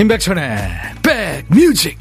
[0.00, 0.70] 임백천의
[1.02, 1.98] 백뮤직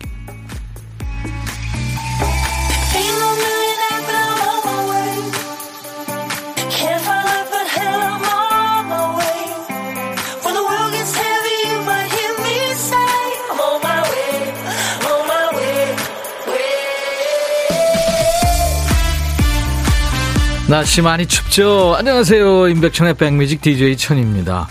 [20.70, 21.96] 날씨 많이 춥죠?
[21.98, 22.70] 안녕하세요.
[22.70, 24.70] 임백천의 백뮤직 DJ 천입니다.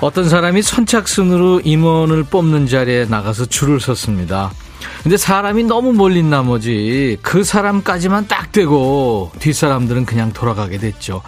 [0.00, 4.52] 어떤 사람이 선착순으로 임원을 뽑는 자리에 나가서 줄을 섰습니다.
[5.02, 11.22] 근데 사람이 너무 몰린 나머지 그 사람까지만 딱 되고 뒷사람들은 그냥 돌아가게 됐죠.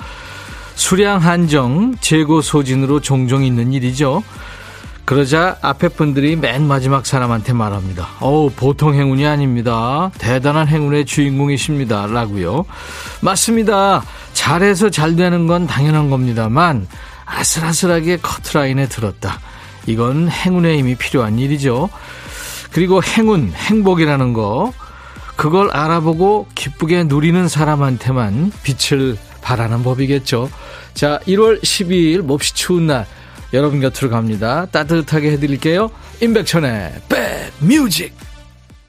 [0.75, 4.23] 수량 한정, 재고 소진으로 종종 있는 일이죠.
[5.05, 8.09] 그러자 앞에 분들이 맨 마지막 사람한테 말합니다.
[8.21, 10.11] 어우, 보통 행운이 아닙니다.
[10.19, 12.07] 대단한 행운의 주인공이십니다.
[12.09, 12.67] 라고요.
[13.23, 14.03] 맞습니다.
[14.35, 16.87] 잘해서 잘 되는 건 당연한 겁니다만,
[17.29, 19.41] 아슬아슬하게 커트라인에 들었다.
[19.87, 21.89] 이건 행운의 힘이 필요한 일이죠.
[22.73, 24.73] 그리고 행운, 행복이라는 거,
[25.37, 30.51] 그걸 알아보고 기쁘게 누리는 사람한테만 빛을 발하는 법이겠죠.
[30.95, 33.07] 자, 1월 12일 몹시 추운 날,
[33.53, 34.67] 여러분 곁으로 갑니다.
[34.67, 35.91] 따뜻하게 해드릴게요.
[36.21, 37.03] 임백천의
[37.61, 38.28] 백뮤직.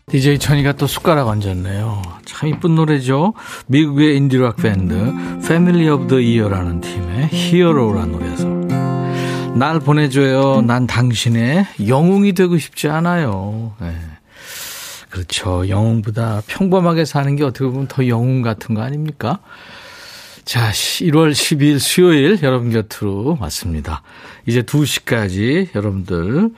[0.09, 2.01] DJ 천이가 또 숟가락 얹었네요.
[2.25, 3.33] 참 이쁜 노래죠.
[3.67, 4.93] 미국의 인디락 밴드
[5.43, 8.47] Family of the Year라는 팀의 히어로라는 노래에서
[9.55, 10.61] 날 보내줘요.
[10.61, 13.73] 난 당신의 영웅이 되고 싶지 않아요.
[13.79, 13.95] 네.
[15.09, 15.67] 그렇죠.
[15.67, 19.39] 영웅보다 평범하게 사는 게 어떻게 보면 더 영웅 같은 거 아닙니까?
[20.45, 24.01] 자, 1월 12일 수요일 여러분 곁으로 왔습니다.
[24.45, 26.51] 이제 2시까지 여러분들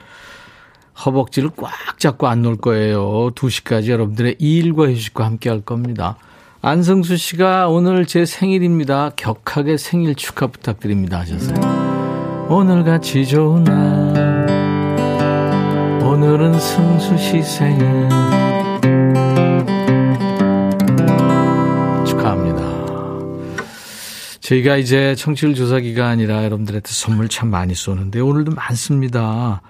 [1.04, 3.30] 허벅지를 꽉 잡고 안 놀 거예요.
[3.34, 6.16] 2시까지 여러분들의 일과 휴식과 함께 할 겁니다.
[6.60, 9.10] 안성수 씨가 오늘 제 생일입니다.
[9.16, 12.46] 격하게 생일 축하 부탁드립니다 하셨어요.
[12.48, 14.46] 오늘같이 좋은 날
[16.02, 18.08] 오늘은 승수 씨 생일
[24.40, 29.62] 저희가 이제 청취율 조사 기간이라 여러분들한테 선물 참 많이 쏘는데 오늘도 많습니다.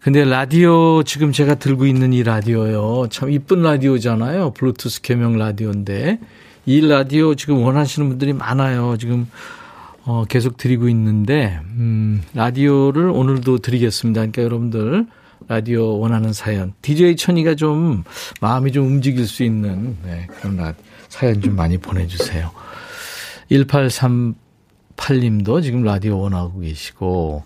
[0.00, 3.08] 근데 라디오 지금 제가 들고 있는 이 라디오요.
[3.10, 4.52] 참 이쁜 라디오잖아요.
[4.52, 6.20] 블루투스 겸용 라디오인데
[6.66, 8.96] 이 라디오 지금 원하시는 분들이 많아요.
[8.98, 9.28] 지금
[10.04, 14.20] 어 계속 드리고 있는데 음 라디오를 오늘도 드리겠습니다.
[14.20, 15.06] 그러니까 여러분들
[15.48, 18.04] 라디오 원하는 사연 DJ 천이가 좀
[18.40, 20.74] 마음이 좀 움직일 수 있는 네, 그런
[21.08, 22.52] 사연 좀 많이 보내주세요.
[23.50, 27.42] 1838님도 지금 라디오 원하고 계시고,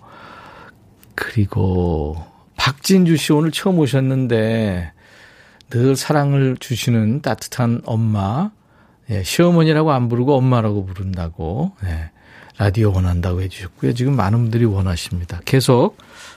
[1.14, 2.16] 그리고
[2.62, 4.92] 박진주 씨 오늘 처음 오셨는데,
[5.70, 8.52] 늘 사랑을 주시는 따뜻한 엄마,
[9.10, 12.10] 예, 시어머니라고 안 부르고 엄마라고 부른다고, 예,
[12.58, 13.94] 라디오 원한다고 해주셨고요.
[13.94, 15.40] 지금 많은 분들이 원하십니다.
[15.44, 15.96] 계속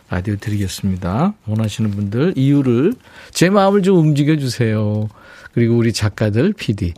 [0.09, 1.35] 라디오 드리겠습니다.
[1.45, 2.95] 원하시는 분들 이유를
[3.29, 5.07] 제 마음을 좀 움직여 주세요.
[5.53, 6.93] 그리고 우리 작가들 PD.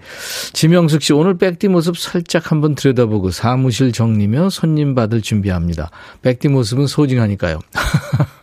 [0.54, 5.92] 지명숙 씨 오늘 백디 모습 살짝 한번 들여다보고 사무실 정리며 손님 받을 준비합니다.
[6.22, 7.60] 백디 모습은 소중하니까요.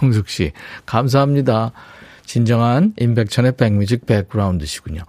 [0.00, 0.52] 명숙 씨
[0.86, 1.72] 감사합니다.
[2.24, 5.02] 진정한 임백천의 백뮤직 백그라운드시군요.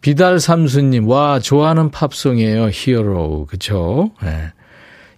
[0.00, 2.68] 비달 삼수님, 와, 좋아하는 팝송이에요.
[2.72, 3.46] 히어로.
[3.48, 4.10] 그쵸?
[4.22, 4.52] 네.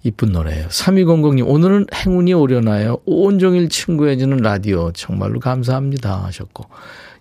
[0.04, 0.69] 이쁜 노래예요.
[0.69, 2.98] 3200님, 오늘은 행운이 오려나요?
[3.06, 4.93] 온종일 친구해주는 라디오.
[4.93, 6.22] 정말로 감사합니다.
[6.26, 6.66] 하셨고.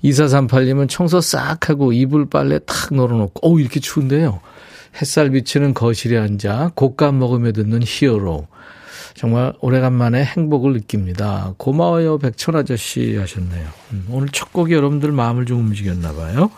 [0.04, 4.42] 2438님은 청소 싹 하고 이불 빨래 탁 널어놓고, 어우, 이렇게 추운데요.
[5.02, 8.48] 햇살 비치는 거실에 앉아 곶감 먹으며 듣는 히어로.
[9.16, 11.54] 정말 오래간만에 행복을 느낍니다.
[11.58, 13.68] 고마워요, 백천 아저씨 하셨네요.
[13.94, 16.52] 음, 오늘 첫 곡이 여러분들 마음을 좀 움직였나 봐요.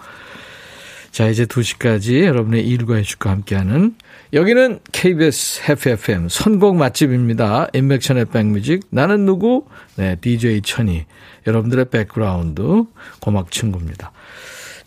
[1.11, 3.95] 자, 이제 2시까지 여러분의 일과 해주과 함께하는
[4.33, 7.67] 여기는 KBS 해피FM 선곡 맛집입니다.
[7.73, 8.81] 임백천의 백뮤직.
[8.89, 9.65] 나는 누구?
[9.95, 11.05] 네, DJ 천이.
[11.45, 12.83] 여러분들의 백그라운드
[13.21, 14.11] 고막 친구입니다.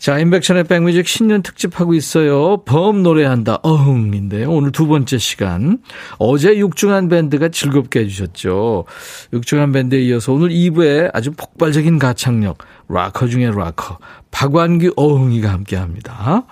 [0.01, 2.63] 자, 임백천의 백뮤직 신년 특집하고 있어요.
[2.63, 3.59] 범 노래한다.
[3.61, 4.49] 어흥인데요.
[4.49, 5.77] 오늘 두 번째 시간.
[6.17, 8.85] 어제 육중한 밴드가 즐겁게 해주셨죠.
[9.31, 12.57] 육중한 밴드에 이어서 오늘 2부에 아주 폭발적인 가창력.
[12.89, 13.99] 락커 중에 락커.
[14.31, 16.45] 박완규 어흥이가 함께 합니다.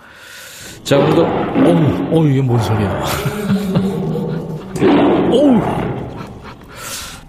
[0.84, 3.04] 자, 오늘도, 어우, 어우, 이게 뭔 소리야.
[5.34, 5.60] 어우!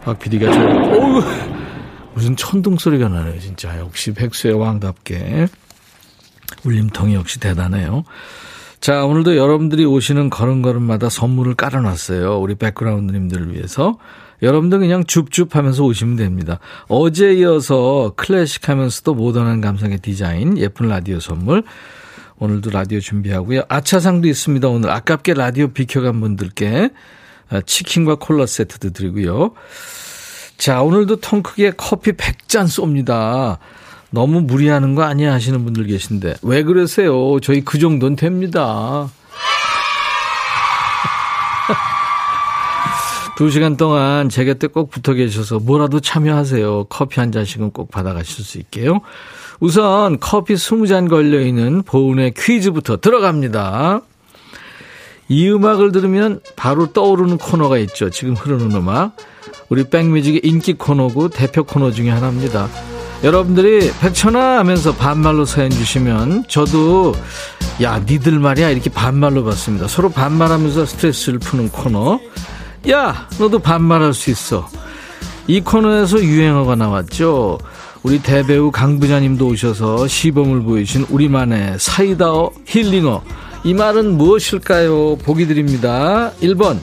[0.04, 1.22] 박 PD가 저, 어우!
[2.12, 3.78] 무슨 천둥 소리가 나네요, 진짜.
[3.78, 5.46] 역시 백수의 왕답게.
[6.64, 8.04] 울림통이 역시 대단해요.
[8.80, 12.38] 자, 오늘도 여러분들이 오시는 걸음걸음마다 선물을 깔아놨어요.
[12.38, 13.98] 우리 백그라운드님들을 위해서.
[14.42, 16.60] 여러분들 그냥 줍줍 하면서 오시면 됩니다.
[16.88, 21.62] 어제 이어서 클래식 하면서도 모던한 감성의 디자인, 예쁜 라디오 선물.
[22.38, 23.64] 오늘도 라디오 준비하고요.
[23.68, 24.66] 아차상도 있습니다.
[24.66, 26.88] 오늘 아깝게 라디오 비켜간 분들께
[27.66, 29.52] 치킨과 콜라 세트도 드리고요.
[30.56, 33.58] 자, 오늘도 통 크게 커피 100잔 쏩니다.
[34.10, 37.38] 너무 무리하는 거 아니야 하시는 분들 계신데 왜 그러세요?
[37.40, 39.08] 저희 그 정도는 됩니다.
[43.36, 46.86] 두 시간 동안 제 곁에 꼭 붙어 계셔서 뭐라도 참여하세요.
[46.88, 49.00] 커피 한 잔씩은 꼭 받아가실 수 있게요.
[49.60, 54.00] 우선 커피 20잔 걸려있는 보은의 퀴즈부터 들어갑니다.
[55.28, 58.10] 이 음악을 들으면 바로 떠오르는 코너가 있죠.
[58.10, 59.16] 지금 흐르는 음악.
[59.68, 62.68] 우리 백뮤직의 인기 코너고 대표 코너 중에 하나입니다.
[63.22, 67.14] 여러분들이 백천아 하면서 반말로 사연 주시면 저도
[67.82, 69.88] 야 니들 말이야 이렇게 반말로 받습니다.
[69.88, 72.18] 서로 반말하면서 스트레스를 푸는 코너.
[72.88, 74.66] 야 너도 반말할 수 있어.
[75.46, 77.58] 이 코너에서 유행어가 나왔죠.
[78.02, 83.22] 우리 대배우 강 부장님도 오셔서 시범을 보여주신 우리만의 사이다어 힐링어.
[83.64, 85.16] 이 말은 무엇일까요?
[85.16, 86.32] 보기 드립니다.
[86.40, 86.78] 1번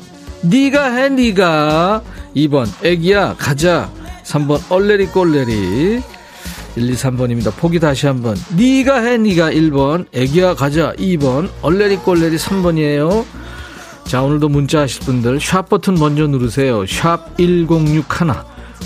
[0.45, 2.03] 니가 해 니가
[2.35, 3.89] 2번 애기야 가자
[4.23, 6.03] 3번 얼레리 꼴레리
[6.77, 7.51] 1, 2, 3번입니다.
[7.55, 8.37] 보기 다시 한번.
[8.55, 10.05] 니가 해, 니가 1번.
[10.13, 11.49] 애기야 가자 2번.
[11.63, 13.25] 얼레리 꼴레리 3번이에요.
[14.05, 16.85] 자, 오늘도 문자 하실 분들 샵 버튼 먼저 누르세요.
[16.85, 18.05] 샵 1061.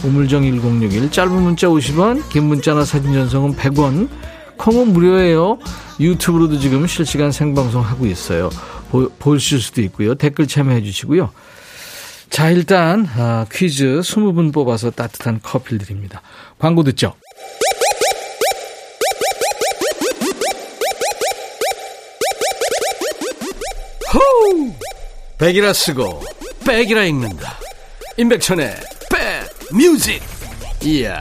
[0.06, 1.12] 우물정 1061.
[1.12, 4.08] 짧은 문자 50원, 긴 문자나 사진 전송은 100원.
[4.58, 5.60] 콩은 무료예요.
[6.00, 8.50] 유튜브로도 지금 실시간 생방송 하고 있어요.
[8.90, 10.16] 보, 보실 수도 있고요.
[10.16, 11.30] 댓글 참여해 주시고요.
[12.30, 16.22] 자, 일단 아, 퀴즈 20분 뽑아서 따뜻한 커피를 드립니다.
[16.58, 17.14] 광고 듣죠?
[25.42, 26.22] 백이라 쓰고
[26.68, 27.58] 백이라 읽는다.
[28.16, 28.76] 임백천의
[29.10, 30.22] 백 뮤직.
[30.84, 31.20] 이야.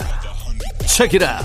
[0.87, 1.41] 책이라.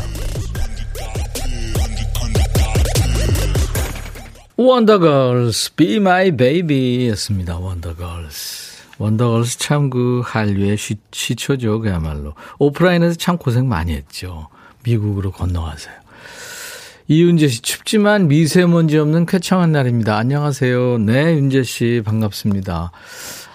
[4.58, 7.58] 원더걸스 Be My Baby였습니다.
[7.60, 8.84] 원더걸스.
[8.98, 11.80] 원더걸스 참 그 한류의 시, 시초죠.
[11.80, 12.34] 그야말로.
[12.60, 14.50] 오프라인에서 참 고생 많이 했죠.
[14.84, 15.96] 미국으로 건너가서요.
[17.08, 20.18] 이윤재 씨, 춥지만 미세먼지 없는 쾌청한 날입니다.
[20.18, 20.98] 안녕하세요.
[21.00, 22.92] 네, 윤재 씨, 반갑습니다.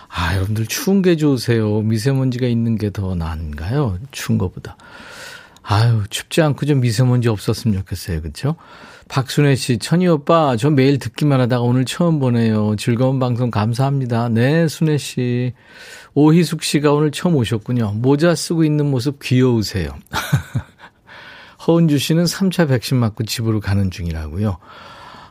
[0.09, 1.81] 아, 여러분들 추운 게 좋으세요.
[1.81, 3.99] 미세먼지가 있는 게 더 나은가요?
[4.13, 4.77] 추운 것보다.
[5.63, 8.23] 아유, 춥지 않고 좀 미세먼지 없었으면 좋겠어요.
[8.23, 8.55] 그쵸?
[9.09, 12.77] 박순혜 씨, 천희 오빠, 저 매일 듣기만 하다가 오늘 처음 보네요.
[12.77, 14.29] 즐거운 방송 감사합니다.
[14.29, 15.55] 네, 순혜 씨.
[16.15, 17.95] 오희숙 씨가 오늘 처음 오셨군요.
[17.97, 19.91] 모자 쓰고 있는 모습 귀여우세요.
[21.67, 24.57] 허은주 씨는 3차 백신 맞고 집으로 가는 중이라고요.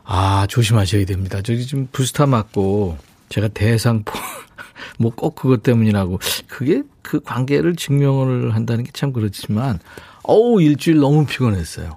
[0.04, 1.40] 아, 조심하셔야 됩니다.
[1.42, 2.98] 저기 지금 부스타 맞고
[3.28, 4.12] 제가 대상포,
[4.98, 6.18] 뭐 꼭 그것 때문이라고.
[6.48, 9.78] 그게 그 관계를 증명을 한다는 게 참 그렇지만,
[10.24, 11.96] 어우, 일주일 너무 피곤했어요.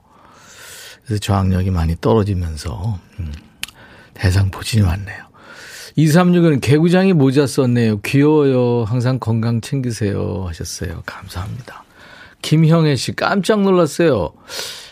[1.06, 3.32] 그래서 저항력이 많이 떨어지면서, 음,
[4.14, 5.24] 대상포 진이 왔네요.
[5.98, 8.02] 236은 개구장이 모자 썼네요.
[8.02, 8.84] 귀여워요.
[8.86, 10.46] 항상 건강 챙기세요.
[10.48, 11.04] 하셨어요.
[11.06, 11.83] 감사합니다.
[12.44, 14.34] 김형애 씨 깜짝 놀랐어요.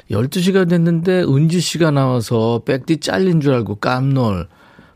[0.10, 4.48] 12시가 됐는데 은지 씨가 나와서 백디 잘린 줄 알고 깜놀.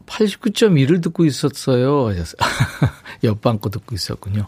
[0.07, 2.09] 89.1을 듣고 있었어요.
[3.23, 4.45] 옆방 거 듣고 있었군요.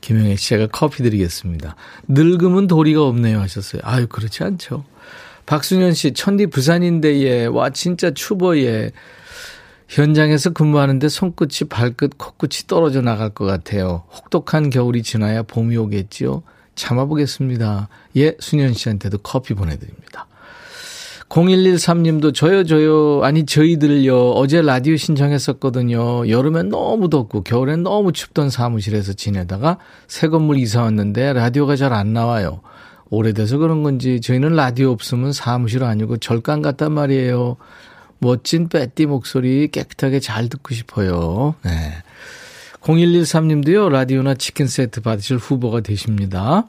[0.00, 1.76] 김영애 씨, 제가 커피 드리겠습니다.
[2.08, 3.40] 늙음은 도리가 없네요.
[3.40, 3.82] 하셨어요.
[3.84, 4.84] 아유, 그렇지 않죠.
[5.46, 7.46] 박순현 씨, 천디 부산인데, 예.
[7.46, 8.90] 와, 진짜 추워, 예.
[9.88, 14.04] 현장에서 근무하는데 손끝이 발끝, 코끝이 떨어져 나갈 것 같아요.
[14.12, 16.42] 혹독한 겨울이 지나야 봄이 오겠지요.
[16.80, 17.88] 참아보겠습니다.
[18.16, 20.26] 예, 순현 씨한테도 커피 보내드립니다.
[21.28, 26.28] 0113님도 저요, 저요, 아니, 저희들요, 어제 라디오 신청했었거든요.
[26.28, 32.12] 여름엔 너무 덥고, 겨울엔 너무 춥던 사무실에서 지내다가 새 건물 이사 왔는데 라디오가 잘 안
[32.12, 32.62] 나와요.
[33.10, 37.56] 오래돼서 그런 건지 저희는 라디오 없으면 사무실 아니고 절간 같단 말이에요.
[38.18, 41.54] 멋진 빼띠 목소리 깨끗하게 잘 듣고 싶어요.
[41.64, 41.92] 네.
[42.82, 46.68] 0113님도요, 라디오나 치킨 세트 받으실 후보가 되십니다.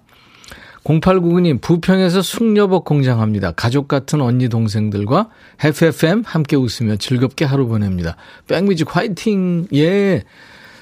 [0.84, 3.51] 0899님, 부평에서 숙녀복 공장합니다.
[3.51, 5.30] 가족 같은 언니 동생들과
[5.63, 8.18] FFM 함께 웃으며 즐겁게 하루 보냅니다.
[8.48, 9.68] 백뮤직 화이팅!
[9.74, 10.24] 예!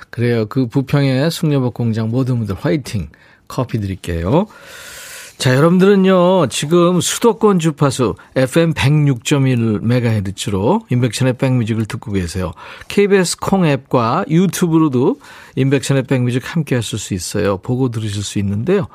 [0.10, 0.46] 그래요.
[0.48, 3.10] 그 부평의 숙녀복 공장 모든 분들 화이팅!
[3.48, 4.48] 커피 드릴게요.
[5.40, 12.52] 자, 여러분들은요, 지금 수도권 주파수 FM 106.1MHz로 인백션의 백뮤직을 듣고 계세요.
[12.90, 15.18] KBS 콩 앱과 유튜브로도
[15.56, 17.56] 인백션의 백뮤직 함께 하실 수 있어요.
[17.56, 18.88] 보고 들으실 수 있는데요.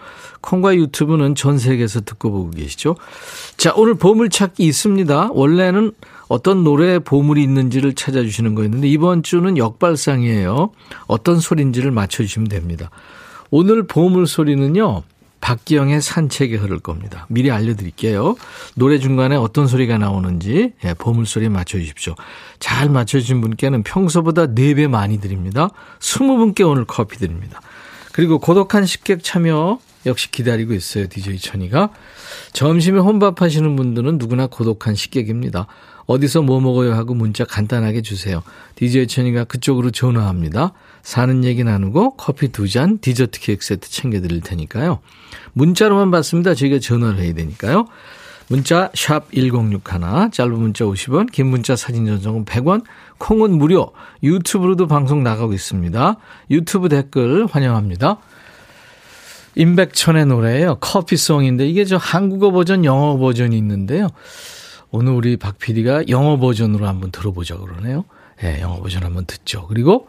[0.43, 2.97] 콩과 유튜브는 전 세계에서 듣고 보고 계시죠.
[3.57, 5.31] 자, 오늘 보물찾기 있습니다.
[5.33, 5.93] 원래는
[6.29, 10.73] 어떤 노래에 보물이 있는지를 찾아주시는 거였는데 이번 주는 역발상이에요.
[11.07, 12.91] 어떤 소리인지를 맞춰주시면 됩니다.
[13.51, 15.05] 오늘 보물 소리는요.
[15.45, 17.27] 박기영의 산책이 흐를 겁니다.
[17.29, 18.35] 미리 알려드릴게요.
[18.77, 22.15] 노래 중간에 어떤 소리가 나오는지 예, 보물소리 맞춰주십시오.
[22.61, 25.69] 잘 맞춰주신 분께는 평소보다 4배 많이 드립니다.
[26.01, 27.61] 20분께 오늘 커피 드립니다.
[28.13, 31.09] 그리고 고독한 식객 참여 역시 기다리고 있어요.
[31.09, 31.91] DJ 천이가.
[32.55, 35.67] 점심에 혼밥 하시는 분들은 누구나 고독한 식객입니다.
[36.07, 38.43] 어디서 뭐 먹어요 하고 문자 간단하게 주세요.
[38.77, 40.73] DJ 천이가 그쪽으로 전화합니다.
[41.04, 45.00] 사는 얘기 나누고 커피 두 잔, 디저트 케이크 세트 챙겨드릴 테니까요.
[45.52, 46.54] 문자로만 받습니다.
[46.54, 47.87] 저희가 전화를 해야 되니까요.
[48.49, 52.84] 문자 샵 1061, 짧은 문자 50원, 긴 문자 사진 전송은 100원,
[53.18, 53.92] 콩은 무료,
[54.23, 56.16] 유튜브로도 방송 나가고 있습니다.
[56.50, 58.18] 유튜브 댓글 환영합니다.
[59.56, 60.76] 임백천의 노래예요.
[60.80, 64.08] 커피송인데 이게 저 한국어 버전, 영어 버전이 있는데요.
[64.90, 68.04] 오늘 우리 박 PD가 영어 버전으로 한번 들어보자 그러네요.
[68.42, 69.66] 예, 네, 영어 버전 한번 듣죠.
[69.68, 70.08] 그리고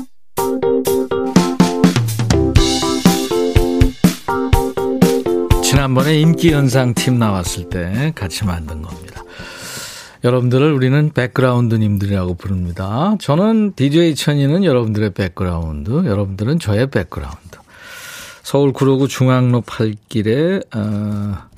[5.81, 9.23] 지난번에 인기연상 팀 나왔을 때 같이 만든 겁니다.
[10.23, 13.15] 여러분들을 우리는 백그라운드님들이라고 부릅니다.
[13.19, 17.57] 저는 DJ 천이는 여러분들의 백그라운드, 여러분들은 저의 백그라운드.
[18.43, 21.49] 서울 구로구 중앙로 8길에, 어,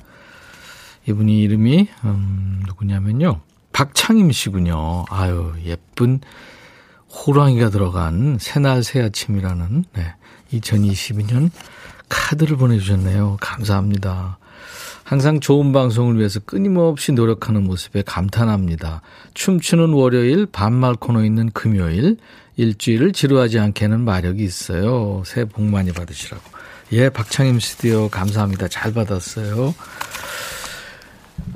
[1.06, 3.40] 이분이 이름이, 음, 누구냐면요.
[3.74, 5.04] 박창임 씨군요.
[5.10, 6.20] 아유, 예쁜
[7.10, 10.14] 호랑이가 들어간 새날 새아침이라는, 네.
[10.54, 11.50] 2022년
[12.08, 13.38] 카드를 보내주셨네요.
[13.40, 14.38] 감사합니다.
[15.04, 19.02] 항상 좋은 방송을 위해서 끊임없이 노력하는 모습에 감탄합니다.
[19.34, 22.16] 춤추는 월요일, 반말 코너 있는 금요일,
[22.56, 25.22] 일주일을 지루하지 않게 는 마력이 있어요.
[25.26, 26.42] 새해 복 많이 받으시라고.
[26.92, 28.68] 예, 박창임 스튜디오 감사합니다.
[28.68, 29.74] 잘 받았어요.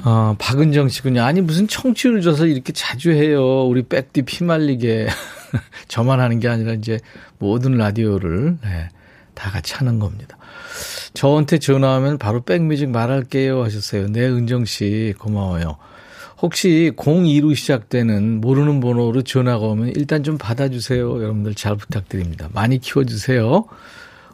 [0.04, 1.22] 어, 박은정 씨군요.
[1.22, 3.64] 아니, 무슨 청취율 줘서 이렇게 자주 해요.
[3.64, 5.08] 우리 백디 피말리게.
[5.88, 6.98] 저만 하는 게 아니라 이제
[7.38, 8.88] 모든 라디오를, 네,
[9.34, 10.37] 다 같이 하는 겁니다.
[11.14, 14.08] 저한테 전화하면 바로 백뮤직 말할게요 하셨어요.
[14.08, 15.76] 네, 은정 씨 고마워요.
[16.40, 21.22] 혹시 02로 시작되는 모르는 번호로 전화가 오면 일단 좀 받아주세요.
[21.22, 22.48] 여러분들 잘 부탁드립니다.
[22.52, 23.64] 많이 키워주세요.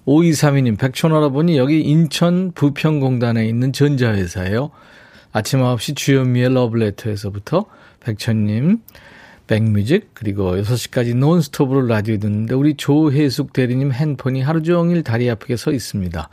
[0.06, 4.70] 5232님, 백촌할아버니 여기 인천 부평공단에 있는 전자회사예요.
[5.32, 7.64] 아침 9시 주현미의 러블레터에서부터
[8.00, 8.80] 백천님,
[9.46, 15.72] 백뮤직, 그리고 6시까지 논스톱으로 라디오 듣는데 우리 조혜숙 대리님 핸폰이 하루 종일 다리 아프게 서
[15.72, 16.28] 있습니다.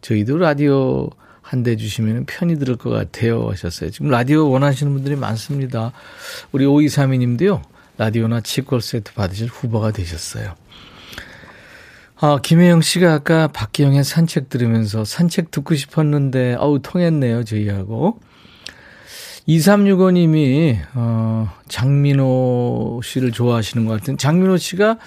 [0.00, 1.10] 저희도 라디오
[1.42, 3.90] 한 대 주시면 편히 들을 것 같아요 하셨어요.
[3.90, 5.92] 지금 라디오 원하시는 분들이 많습니다.
[6.50, 7.60] 우리 5232님도요.
[7.98, 10.54] 라디오나 치콜 세트 받으실 후보가 되셨어요.
[12.16, 18.20] 아, 김혜영 씨가 아까 박기영의 산책 들으면서 산책 듣고 싶었는데, 어우, 통했네요, 저희하고.
[19.48, 24.98] 2365님이, 어, 장민호 씨를 좋아하시는 것 같은, 장민호 씨가,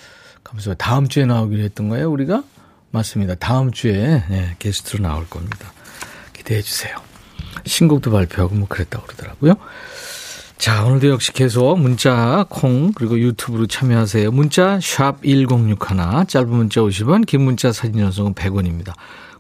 [0.43, 2.43] 감사 다음 주에 나오기로 했던 거예요, 우리가?
[2.91, 3.35] 맞습니다.
[3.35, 5.73] 다음 주에 네, 게스트로 나올 겁니다.
[6.33, 6.95] 기대해 주세요.
[7.65, 9.55] 신곡도 발표하고 뭐 그랬다고 그러더라고요.
[10.57, 14.31] 자, 오늘도 역시 계속 문자, 콩, 그리고 유튜브로 참여하세요.
[14.31, 18.93] 문자, 샵 1061, 짧은 문자 50원, 긴 문자 사진 전송은 100원입니다.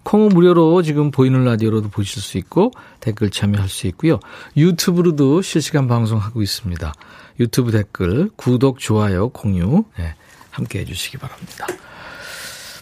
[0.05, 2.71] 콩은 무료로 지금 보이는 라디오로도 보실 수 있고,
[3.01, 4.19] 댓글 참여할 수 있고요.
[4.55, 6.93] 유튜브로도 실시간 방송하고 있습니다.
[7.39, 10.15] 유튜브 댓글, 구독, 좋아요, 공유, 네,
[10.51, 11.67] 함께 해주시기 바랍니다.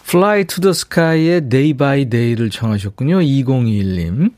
[0.05, 3.21] Fly to the Sky의 Day by Day를 청하셨군요.
[3.21, 4.33] 2021님.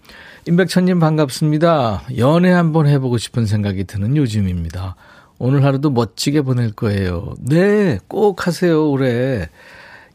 [0.47, 2.03] 임백천님 반갑습니다.
[2.17, 4.95] 연애 한번 해보고 싶은 생각이 드는 요즘입니다.
[5.39, 7.33] 오늘 하루도 멋지게 보낼 거예요.
[7.39, 9.49] 네, 꼭 하세요, 올해.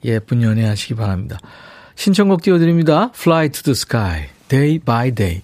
[0.05, 1.39] 예쁜 연애 하시기 바랍니다.
[1.95, 3.11] 신청곡 띄워드립니다.
[3.15, 5.43] Fly to the Sky, Day by Day.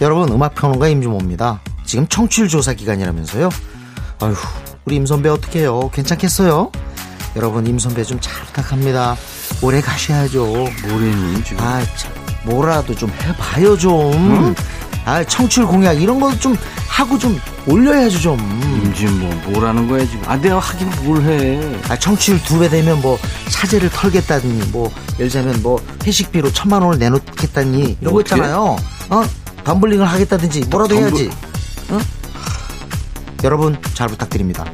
[0.00, 1.60] 여러분, 음악평론가 임주모입니다.
[1.84, 3.48] 지금 청취율 조사 기간이라면서요?
[4.20, 4.34] 아휴.
[4.84, 5.90] 우리 임선배 어떻게 해요?
[5.92, 6.70] 괜찮겠어요?
[7.34, 9.16] 여러분 임선배 좀 잘 부탁합니다.
[9.60, 10.44] 오래 가셔야죠.
[10.46, 11.64] 뭐래니 지금?
[11.64, 12.12] 아, 참,
[12.44, 14.12] 뭐라도 좀 해봐요 좀.
[14.14, 14.54] 응?
[15.06, 16.56] 아, 청취율 공약 이런 거 좀
[16.88, 18.38] 하고 좀 올려야죠 좀.
[18.84, 20.22] 임진 뭐 뭐라는 거야 지금?
[20.26, 21.60] 아, 내가 하긴 뭘 해?
[21.88, 26.98] 아, 청취율 두 배 되면 뭐 사제를 털겠다니, 뭐 예를 들자면 뭐 회식비로 천만 원을
[26.98, 28.76] 내놓겠다니 이런 거 있잖아요.
[29.10, 29.22] 어?
[29.64, 31.10] 덤블링을 하겠다든지 뭐라도 덤블...
[31.10, 31.30] 해야지.
[31.90, 31.98] 어?
[33.44, 34.64] 여러분 잘 부탁드립니다.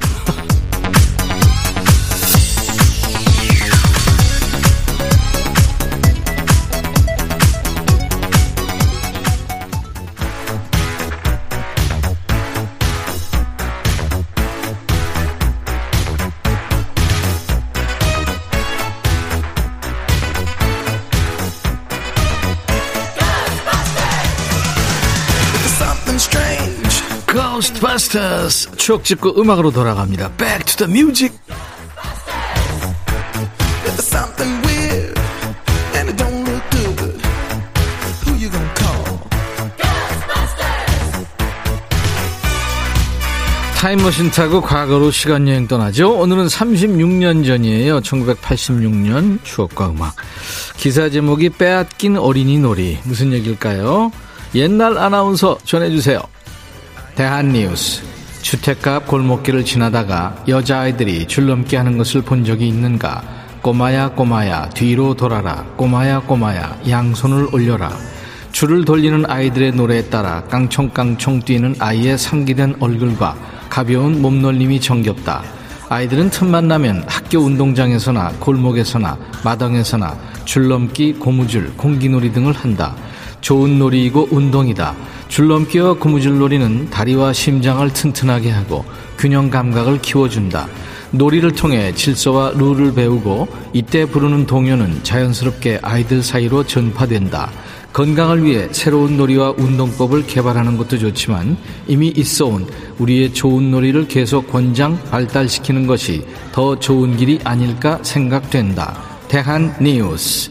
[27.63, 30.33] Ghostbusters 추억 짓고 음악으로 돌아갑니다.
[30.33, 31.39] Back to the music.
[43.77, 46.19] 타임머신 타고 과거로 시간여행 떠나죠.
[46.19, 48.01] 오늘은 36년 전이에요.
[48.01, 50.15] 1986년 추억과 음악.
[50.77, 52.99] 기사 제목이 빼앗긴 어린이 놀이.
[53.05, 54.13] 무슨 얘기일까요?
[54.55, 56.21] 옛날 아나운서 전해주세요.
[57.15, 58.03] 대한뉴스.
[58.41, 63.23] 주택가 골목길을 지나다가 여자아이들이 줄넘기 하는 것을 본 적이 있는가?
[63.61, 67.93] 꼬마야 꼬마야 뒤로 돌아라 꼬마야 꼬마야 양손을 올려라
[68.51, 73.37] 줄을 돌리는 아이들의 노래에 따라 깡총깡총 뛰는 아이의 상기된 얼굴과
[73.69, 75.43] 가벼운 몸놀림이 정겹다.
[75.89, 82.95] 아이들은 틈만 나면 학교 운동장에서나 골목에서나 마당에서나 줄넘기, 고무줄, 공기놀이 등을 한다.
[83.43, 84.97] 좋은 놀이이고 운동이다.
[85.29, 88.85] 줄넘기와 고무줄 놀이는 다리와 심장을 튼튼하게 하고
[89.19, 90.69] 균형 감각을 키워준다.
[91.11, 97.51] 놀이를 통해 질서와 룰을 배우고 이때 부르는 동요는 자연스럽게 아이들 사이로 전파된다.
[97.93, 102.67] 건강을 위해 새로운 놀이와 운동법을 개발하는 것도 좋지만 이미 있어온
[102.99, 108.99] 우리의 좋은 놀이를 계속 권장 발달시키는 것이 더 좋은 길이 아닐까 생각된다.
[109.29, 110.51] 대한 뉴스.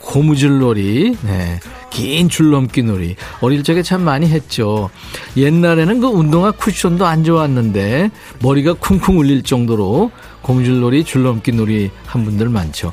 [0.00, 1.58] 고무줄 놀이, 네.
[1.96, 3.16] 긴 줄넘기 놀이.
[3.40, 4.90] 어릴 적에 참 많이 했죠.
[5.36, 8.10] 옛날에는 그 운동화 쿠션도 안 좋았는데
[8.40, 10.10] 머리가 쿵쿵 울릴 정도로
[10.42, 12.92] 고무줄 놀이, 줄넘기 놀이 한 분들 많죠.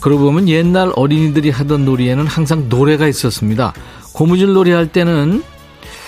[0.00, 3.74] 그러고 보면 옛날 어린이들이 하던 놀이에는 항상 노래가 있었습니다.
[4.14, 5.42] 고무줄 놀이 할 때는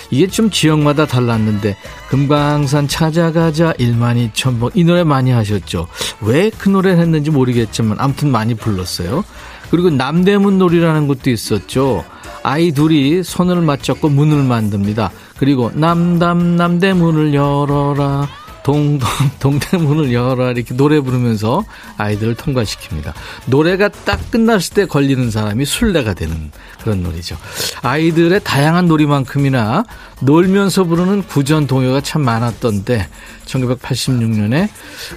[0.09, 1.77] 이게 좀 지역마다 달랐는데
[2.09, 5.87] 금강산 찾아가자 1만 2천 번 이 노래 많이 하셨죠.
[6.21, 9.23] 왜 그 노래를 했는지 모르겠지만 아무튼 많이 불렀어요.
[9.71, 12.03] 그리고 남대문 놀이라는 것도 있었죠.
[12.43, 15.11] 아이 둘이 손을 맞잡고 문을 만듭니다.
[15.37, 18.27] 그리고 남담 남대문을 열어라.
[18.63, 21.63] 동동 동대문을 열어라 이렇게 노래 부르면서
[21.97, 23.13] 아이들을 통과시킵니다.
[23.47, 26.51] 노래가 딱 끝났을 때 걸리는 사람이 술래가 되는
[26.83, 27.37] 그런 놀이죠.
[27.81, 29.83] 아이들의 다양한 놀이만큼이나
[30.19, 33.07] 놀면서 부르는 구전 동요가 참 많았던데
[33.45, 34.69] 1986년에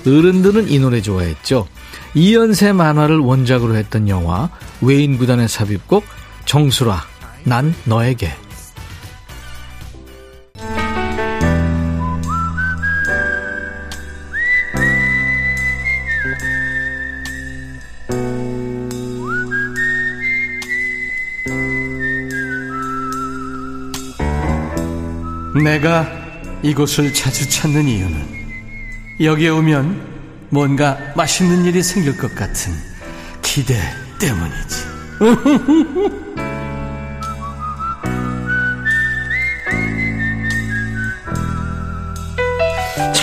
[0.06, 1.66] 어른들은 이 노래 좋아했죠.
[2.14, 4.48] 이연세 만화를 원작으로 했던 영화
[4.80, 6.04] 외인 구단의 삽입곡
[6.44, 7.02] 정수라
[7.44, 8.30] 난 너에게.
[25.64, 26.06] 내가
[26.62, 28.26] 이곳을 자주 찾는 이유는
[29.20, 30.13] 여기에 오면
[30.50, 32.72] 뭔가 맛있는 일이 생길 것 같은
[33.42, 33.76] 기대
[34.18, 34.94] 때문이지.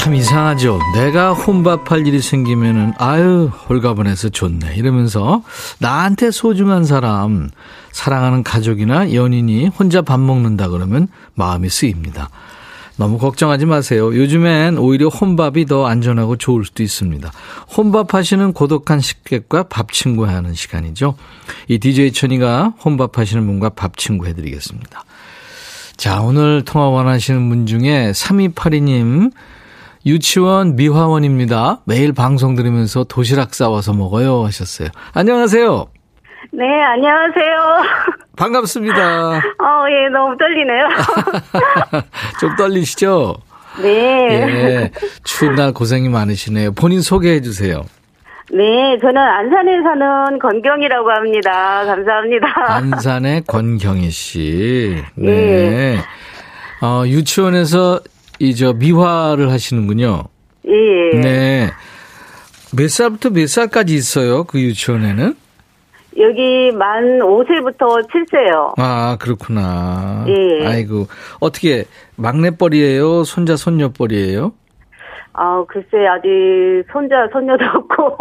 [0.02, 0.80] 참 이상하죠.
[0.96, 5.44] 내가 혼밥할 일이 생기면은 아유 홀가분해서 좋네 이러면서
[5.78, 7.52] 나한테 소중한 사람
[7.92, 12.30] 사랑하는 가족이나 연인이 혼자 밥 먹는다 그러면 마음이 쓰입니다.
[12.98, 14.16] 너무 걱정하지 마세요.
[14.16, 17.32] 요즘엔 오히려 혼밥이 더 안전하고 좋을 수도 있습니다.
[17.76, 21.16] 혼밥 하시는 고독한 식객과 밥 친구 하는 시간이죠.
[21.68, 25.04] 이 DJ 천이가 혼밥 하시는 분과 밥 친구 해드리겠습니다.
[25.98, 29.32] 자, 오늘 통화 원하시는 분 중에 3282님,
[30.06, 31.82] 유치원 미화원입니다.
[31.86, 34.90] 매일 방송 들으면서 도시락 싸와서 먹어요 하셨어요.
[35.14, 36.01] 안녕하세요.
[36.52, 37.84] 네, 안녕하세요.
[38.36, 39.30] 반갑습니다.
[39.38, 40.90] 어, 예, 너무 떨리네요.
[42.40, 43.36] 좀 떨리시죠?
[43.82, 43.90] 네.
[44.32, 44.92] 예.
[45.24, 46.74] 추운 날 고생이 많으시네요.
[46.74, 47.86] 본인 소개해 주세요.
[48.52, 51.86] 네, 저는 안산에 사는 건경이라고 합니다.
[51.86, 52.48] 감사합니다.
[52.76, 55.02] 안산의 권경희 씨.
[55.16, 55.32] 네.
[55.32, 55.98] 예.
[56.82, 58.02] 어, 유치원에서
[58.40, 60.24] 이 저 미화를 하시는군요.
[60.68, 61.18] 예.
[61.20, 61.72] 네.
[62.76, 64.44] 몇 살부터 몇 살까지 있어요?
[64.46, 65.36] 그 유치원에는?
[66.20, 68.74] 여기 만 5세부터 7세요.
[68.78, 70.26] 아, 그렇구나.
[70.28, 70.66] 예.
[70.68, 71.08] 아이고.
[71.40, 71.86] 어떻게
[72.18, 73.24] 막내뻘이에요?
[73.24, 74.52] 손자 손녀뻘이에요?
[75.34, 76.30] 아, 글쎄, 아직
[76.92, 78.18] 손자, 손녀도 없고.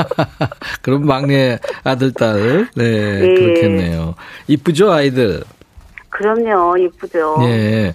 [0.82, 2.68] 그럼 막내 아들, 딸.
[2.76, 3.34] 네, 예.
[3.34, 4.14] 그렇겠네요.
[4.48, 5.42] 이쁘죠, 아이들?
[6.10, 7.38] 그럼요, 이쁘죠.
[7.44, 7.94] 예.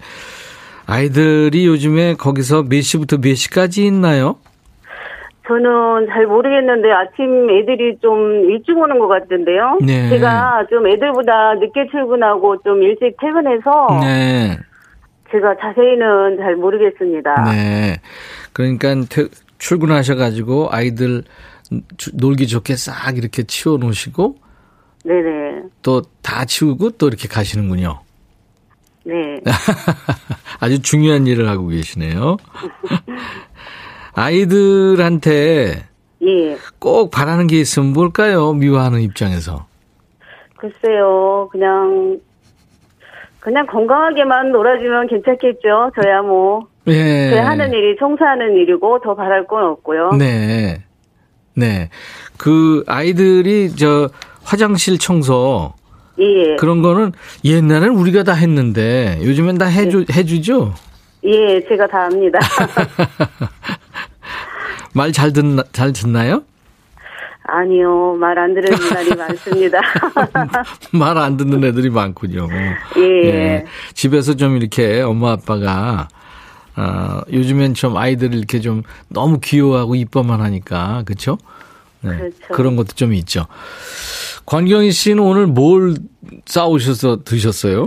[0.87, 4.37] 아이들이 요즘에 거기서 몇 시부터 몇 시까지 있나요?
[5.49, 9.79] 저는 잘 모르겠는데 아침 애들이 좀 일찍 오는 것 같은데요.
[9.81, 10.07] 네.
[10.09, 14.57] 제가 좀 애들보다 늦게 출근하고 좀 일찍 퇴근해서 네.
[15.31, 17.51] 제가 자세히는 잘 모르겠습니다.
[17.51, 17.97] 네.
[18.53, 21.23] 그러니까 퇴- 출근하셔가지고 아이들
[21.97, 24.35] 주- 놀기 좋게 싹 이렇게 치워 놓으시고
[25.03, 25.63] 네네.
[25.81, 27.99] 또 다 치우고 또 이렇게 가시는군요.
[29.03, 29.15] 네.
[30.61, 32.37] 아주 중요한 일을 하고 계시네요.
[34.13, 35.83] 아이들한테
[36.21, 36.57] 예.
[36.79, 38.53] 꼭 바라는 게 있으면 뭘까요?
[38.53, 39.65] 미워하는 입장에서.
[40.57, 42.19] 글쎄요, 그냥,
[43.39, 45.91] 그냥 건강하게만 놀아주면 괜찮겠죠.
[46.01, 46.67] 저야 뭐.
[46.87, 47.29] 예.
[47.31, 50.11] 제 하는 일이 청소하는 일이고 더 바랄 건 없고요.
[50.13, 50.83] 네.
[51.55, 51.89] 네.
[52.37, 54.09] 그 아이들이 저
[54.43, 55.73] 화장실 청소
[56.19, 56.55] 예.
[56.57, 57.11] 그런 거는
[57.45, 60.73] 옛날엔 우리가 다 했는데 요즘엔 다 해주, 해주죠?
[61.23, 62.39] 예, 제가 다 합니다.
[64.99, 66.43] 말 잘 듣나, 잘 듣나요?
[67.43, 69.79] 아니요, 말 안 들은 날이 많습니다.
[70.91, 72.47] 말 안 듣는 애들이 많군요.
[72.97, 73.65] 예.
[73.93, 76.09] 집에서 좀 이렇게 엄마 아빠가
[76.75, 81.37] 아, 요즘엔 좀 아이들을 이렇게 좀 너무 귀여워하고 이뻐만 하니까 그렇죠?
[82.01, 82.17] 네.
[82.17, 82.37] 그렇죠.
[82.51, 83.45] 그런 것도 좀 있죠.
[84.45, 85.95] 권경희 씨는 오늘 뭘
[86.45, 87.85] 싸우셔서 드셨어요?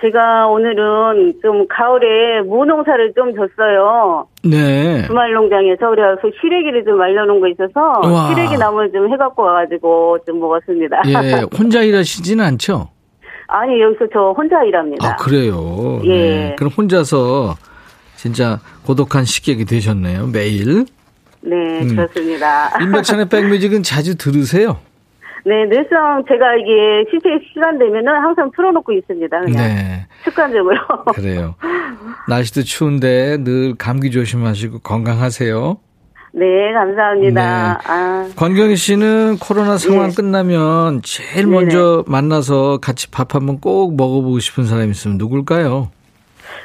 [0.00, 4.26] 제가 오늘은 좀 가을에 무농사를 좀 졌어요.
[4.44, 5.06] 네.
[5.06, 8.28] 주말 농장에서 그래서 시래기를 좀 말려놓은 거 있어서 와.
[8.28, 11.02] 시래기 나물 좀 해갖고 와가지고 좀 먹었습니다.
[11.06, 12.90] 예, 혼자 일하시지는 않죠?
[13.48, 15.08] 아니 여기서 저 혼자 일합니다.
[15.08, 16.00] 아, 그래요.
[16.04, 16.08] 예.
[16.08, 16.56] 네.
[16.58, 17.54] 그럼 혼자서
[18.16, 20.26] 진짜 고독한 식객이 되셨네요.
[20.26, 20.84] 매일.
[21.40, 21.88] 네, 음.
[21.88, 22.76] 그렇습니다.
[22.82, 24.78] 임백천의 백뮤직은 자주 들으세요?
[25.46, 29.40] 네, 늘상 제가 이게 시식 시간 되면은 항상 틀어놓고 있습니다.
[29.42, 30.06] 그냥 네.
[30.24, 30.76] 습관적으로.
[31.14, 31.54] 그래요.
[32.28, 35.76] 날씨도 추운데 늘 감기 조심하시고 건강하세요.
[36.32, 37.78] 네, 감사합니다.
[37.78, 37.78] 네.
[37.88, 40.14] 아, 권경희 씨는 코로나 상황 네.
[40.16, 41.50] 끝나면 제일 네네.
[41.56, 45.90] 먼저 만나서 같이 밥 한번 꼭 먹어보고 싶은 사람이 있으면 누굴까요?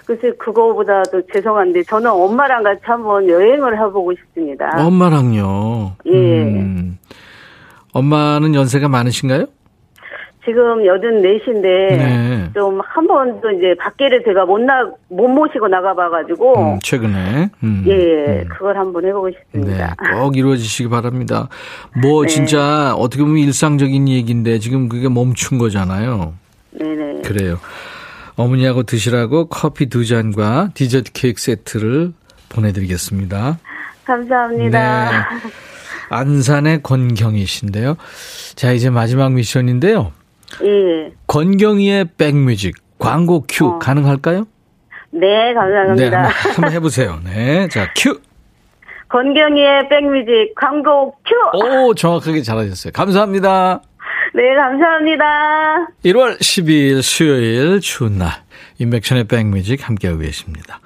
[0.05, 4.71] 글쎄 그거보다도 죄송한데 저는 엄마랑 같이 한번 여행을 해보고 싶습니다.
[4.83, 5.97] 엄마랑요.
[6.07, 6.43] 예.
[6.43, 6.97] 음.
[7.93, 9.47] 엄마는 연세가 많으신가요?
[10.43, 12.49] 지금 84시인데 네.
[12.55, 17.49] 좀한 번도 이제 밖에를 제가 못나못 모시고 나가봐가지고 음, 최근에.
[17.63, 17.83] 음.
[17.87, 18.49] 예 음.
[18.49, 19.95] 그걸 한번 해보고 네, 싶습니다.
[20.19, 21.47] 꼭 이루어지시기 바랍니다.
[22.01, 22.27] 뭐 네.
[22.27, 26.33] 진짜 어떻게 보면 일상적인 얘기인데 지금 그게 멈춘 거잖아요.
[26.71, 27.21] 네네.
[27.21, 27.57] 그래요.
[28.35, 32.13] 어머니하고 드시라고 커피 두 잔과 디저트 케이크 세트를
[32.49, 33.59] 보내드리겠습니다.
[34.05, 35.11] 감사합니다.
[35.11, 35.17] 네.
[36.11, 37.95] 안산의 권경희 씨인데요.
[38.55, 40.11] 자, 이제 마지막 미션인데요.
[40.63, 41.13] 예.
[41.27, 43.79] 권경희의 백뮤직 광고 큐 어.
[43.79, 44.45] 가능할까요?
[45.11, 46.17] 네 네, 감사합니다.
[46.17, 47.19] 한번, 한번 해보세요.
[47.23, 48.19] 네, 자, 큐.
[49.09, 51.35] 권경희의 백뮤직 광고 큐.
[51.65, 52.91] 오, 정확하게 잘하셨어요.
[52.93, 53.81] 감사합니다.
[54.33, 55.25] 네 감사합니다.
[56.05, 58.29] 1월 12일 수요일 추운 날
[58.79, 60.79] 인백션의 백뮤직 함께하고 계십니다.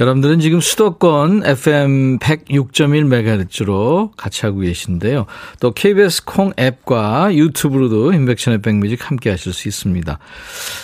[0.00, 5.26] 여러분들은 지금 수도권 FM 106.1MHz로 같이 하고 계신데요.
[5.58, 10.18] 또 KBS 콩 앱과 유튜브로도 인백션의 백뮤직 함께 하실 수 있습니다.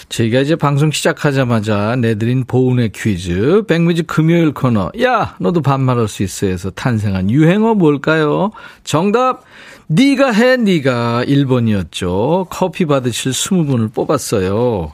[0.08, 6.48] 저희가 이제 방송 시작하자마자 내드린 보은의 퀴즈, 백뮤직 금요일 코너, 야, 너도 반말할 수 있어
[6.48, 8.50] 해서 탄생한 유행어 뭘까요?
[8.82, 9.44] 정답!
[9.86, 12.46] 네가 해, 네가 1번이었죠.
[12.48, 14.92] 커피 받으실 20분을 뽑았어요.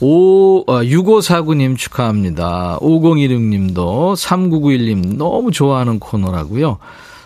[0.00, 2.78] 오, 아, 6549님 축하합니다.
[2.80, 6.78] 5016님도 3991님 너무 좋아하는 코너라고요.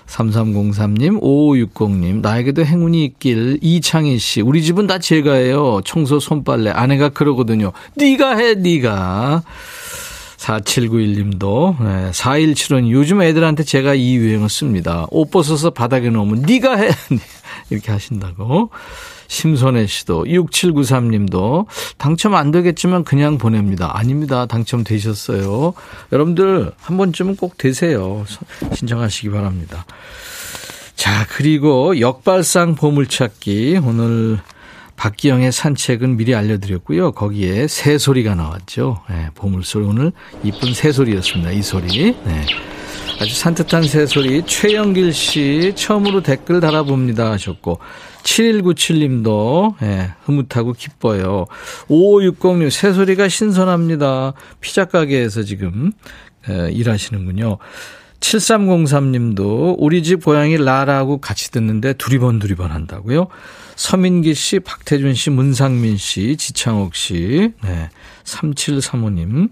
[0.09, 5.81] 3303님, 5560님, 나에게도 행운이 있길, 이창희 씨, 우리 집은 다 제가 해요.
[5.85, 7.73] 청소, 손빨래, 아내가 그러거든요.
[7.95, 9.43] 네가 해, 네가.
[10.39, 15.07] 4791님도, 네, 4175님, 요즘 애들한테 제가 이 유행을 씁니다.
[15.11, 16.89] 옷 벗어서 바닥에 놓으면 네가 해.
[17.71, 18.71] 이렇게 하신다고.
[19.29, 23.97] 심선혜 씨도 6793님도 당첨 안 되겠지만 그냥 보냅니다.
[23.97, 24.47] 아닙니다.
[24.47, 25.75] 당첨되셨어요.
[26.11, 28.25] 여러분들 한 번쯤은 꼭 되세요.
[28.75, 29.87] 신청하시기 바랍니다.
[30.97, 34.41] 자, 그리고 역발상 보물찾기 오늘
[34.97, 37.13] 박기영의 산책은 미리 알려드렸고요.
[37.13, 39.03] 거기에 새소리가 나왔죠.
[39.09, 40.13] 네, 보물소리 오늘
[40.43, 41.53] 이쁜 새소리였습니다.
[41.53, 42.17] 이 소리.
[42.25, 42.47] 네.
[43.21, 47.79] 아주 산뜻한 새소리 최영길 씨 처음으로 댓글 달아봅니다 하셨고
[48.29, 51.47] 7197님도 예, 흐뭇하고 기뻐요.
[51.89, 54.35] 5560님 새소리가 신선합니다.
[54.61, 55.93] 피자 가게에서 지금
[56.49, 57.59] 예, 일하시는군요.
[58.21, 63.29] 7303님도 우리 집 고양이 라라하고 같이 듣는데 두리번 두리번 한다고요.
[63.77, 67.91] 서민기 씨, 박태준 씨, 문상민 씨, 지창옥 씨, 네,
[68.25, 69.51] 3735님,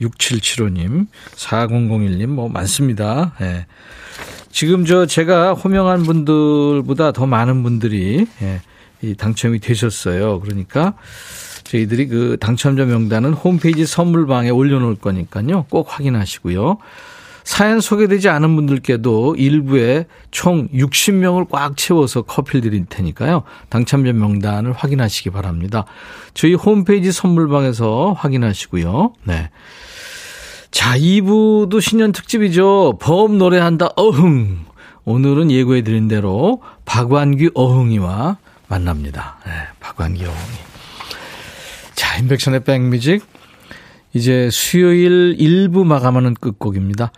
[0.00, 3.34] 6775님, 4001님, 뭐 많습니다.
[3.40, 3.66] 예.
[4.50, 8.60] 지금 저 제가 호명한 분들보다 더 많은 분들이 예,
[9.02, 10.40] 이 당첨이 되셨어요.
[10.40, 10.94] 그러니까
[11.64, 15.66] 저희들이 그 당첨자 명단은 홈페이지 선물방에 올려놓을 거니까요.
[15.68, 16.78] 꼭 확인하시고요.
[17.44, 23.42] 사연 소개되지 않은 분들께도 일부에 총 60명을 꽉 채워서 커피를 드릴 테니까요.
[23.70, 25.86] 당첨자 명단을 확인하시기 바랍니다.
[26.34, 29.14] 저희 홈페이지 선물방에서 확인하시고요.
[29.24, 29.50] 네.
[30.70, 32.98] 자, 2부도 신년 특집이죠.
[33.00, 34.66] 범 노래한다 어흥.
[35.04, 38.36] 오늘은 예고해 드린 대로 박완규 어흥이와
[38.68, 39.38] 만납니다.
[39.46, 40.58] 네, 박완규 어흥이.
[41.94, 43.24] 자, 인백션의 백뮤직.
[44.14, 47.12] 이제 수요일 1부 마감하는 끝곡입니다.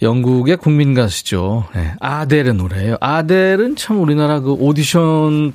[0.00, 1.66] 영국의 국민 가수죠.
[1.74, 2.96] 네, 아델의 노래예요.
[3.00, 5.52] 아델은 참 우리나라 그 오디션에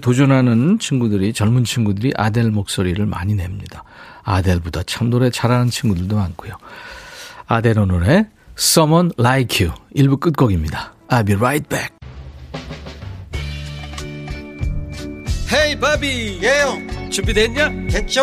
[0.00, 3.84] 도전하는 친구들이 젊은 친구들이 아델 목소리를 많이 냅니다.
[4.22, 6.54] 아델보다 참 노래 잘하는 친구들도 많고요.
[7.46, 8.26] 아델의 노래
[8.58, 10.94] Someone Like You 1부 끝곡입니다.
[11.08, 11.90] I'll be right back.
[15.52, 17.88] 헤이 바비 예영 준비됐냐?
[17.90, 18.22] 됐죠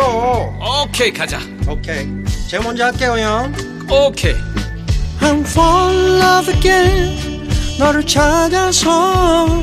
[0.82, 2.06] 오케이 가자 오케이
[2.48, 3.52] 제가 먼저 할게요 형
[3.90, 4.32] 오케이
[5.20, 9.62] I'm fall in love again 너를 찾아서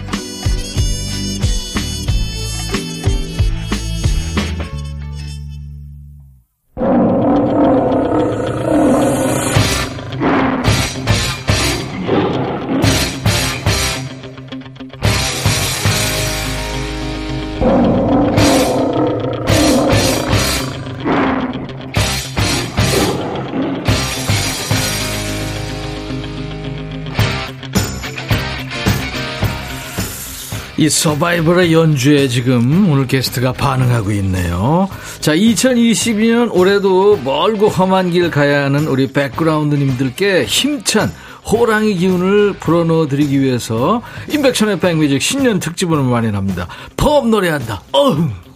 [30.81, 34.89] 이 서바이벌의 연주에 지금 오늘 게스트가 반응하고 있네요.
[35.19, 41.13] 자, 2022년 올해도 멀고 험한 길 가야 하는 우리 백그라운드님들께 힘찬
[41.45, 46.67] 호랑이 기운을 불어넣어 드리기 위해서 인백션의 백뮤직 신년 특집을 마련합니다.
[46.97, 47.83] 범 노래한다.
[47.91, 48.50] 어흥!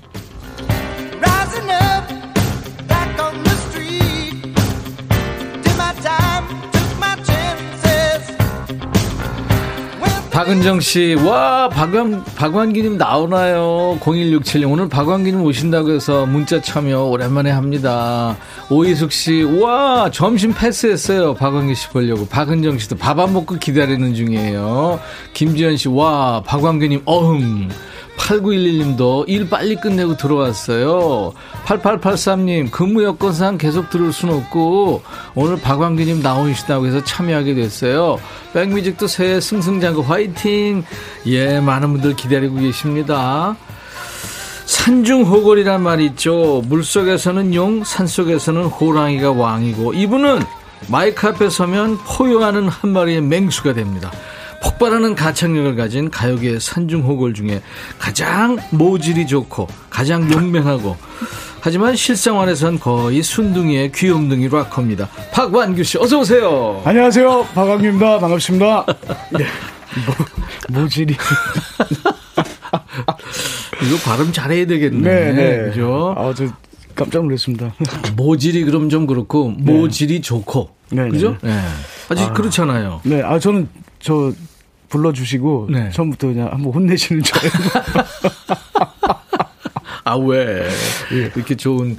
[10.35, 13.97] 박은정 씨, 와, 박완, 박완기님 나오나요?
[14.01, 18.35] 0167님, 오늘 박완기님 오신다고 해서 문자 참여 오랜만에 합니다.
[18.69, 21.35] 오이숙 씨, 와, 점심 패스했어요.
[21.35, 22.27] 박완기 씨 보려고.
[22.27, 24.99] 박은정 씨도 밥 안 먹고 기다리는 중이에요.
[25.31, 27.69] 김지현 씨, 와, 박완기님, 어흥.
[28.17, 31.33] 8911님도 일 빨리 끝내고 들어왔어요.
[31.65, 35.03] 8883님, 근무 여건상 계속 들을 순 없고,
[35.35, 38.19] 오늘 박광기님 나오신다고 해서 참여하게 됐어요.
[38.53, 40.83] 백뮤직도 새해 승승장구 화이팅!
[41.27, 43.55] 예, 많은 분들 기다리고 계십니다.
[44.65, 46.63] 산중호걸이란 말이 있죠.
[46.65, 50.41] 물속에서는 용, 산속에서는 호랑이가 왕이고, 이분은
[50.87, 54.11] 마이크 앞에 서면 포효하는 한 마리의 맹수가 됩니다.
[54.61, 57.61] 폭발하는 가창력을 가진 가요계의 산중호걸 중에
[57.99, 60.95] 가장 모질이 좋고 가장 용맹하고
[61.61, 65.09] 하지만 실생활에선 거의 순둥이의 귀염둥이 락커입니다.
[65.33, 66.81] 박완규 씨 어서 오세요.
[66.85, 67.47] 안녕하세요.
[67.55, 68.19] 박광규입니다.
[68.19, 68.85] 반갑습니다.
[69.31, 69.45] 네.
[70.71, 71.15] 모, 모질이.
[73.83, 75.01] 이거 발음 잘해야 되겠네.
[75.01, 75.69] 네, 네.
[75.69, 76.13] 그죠?
[76.17, 76.45] 아, 저
[76.95, 77.73] 깜짝 놀랐습니다.
[78.15, 81.37] 모질이 그럼 좀 그렇고 모질이 좋고 네, 그죠?
[81.41, 81.49] 네.
[81.51, 81.61] 네.
[82.09, 83.01] 아직 그렇잖아요.
[83.03, 83.67] 네, 아, 저는
[84.05, 84.31] 저
[84.89, 85.89] 불러주시고 네.
[85.89, 87.57] 처음부터 그냥 한번 혼내시는 줄 알고.
[90.05, 90.69] 아 왜?
[91.11, 91.31] 예.
[91.35, 91.97] 이렇게 좋은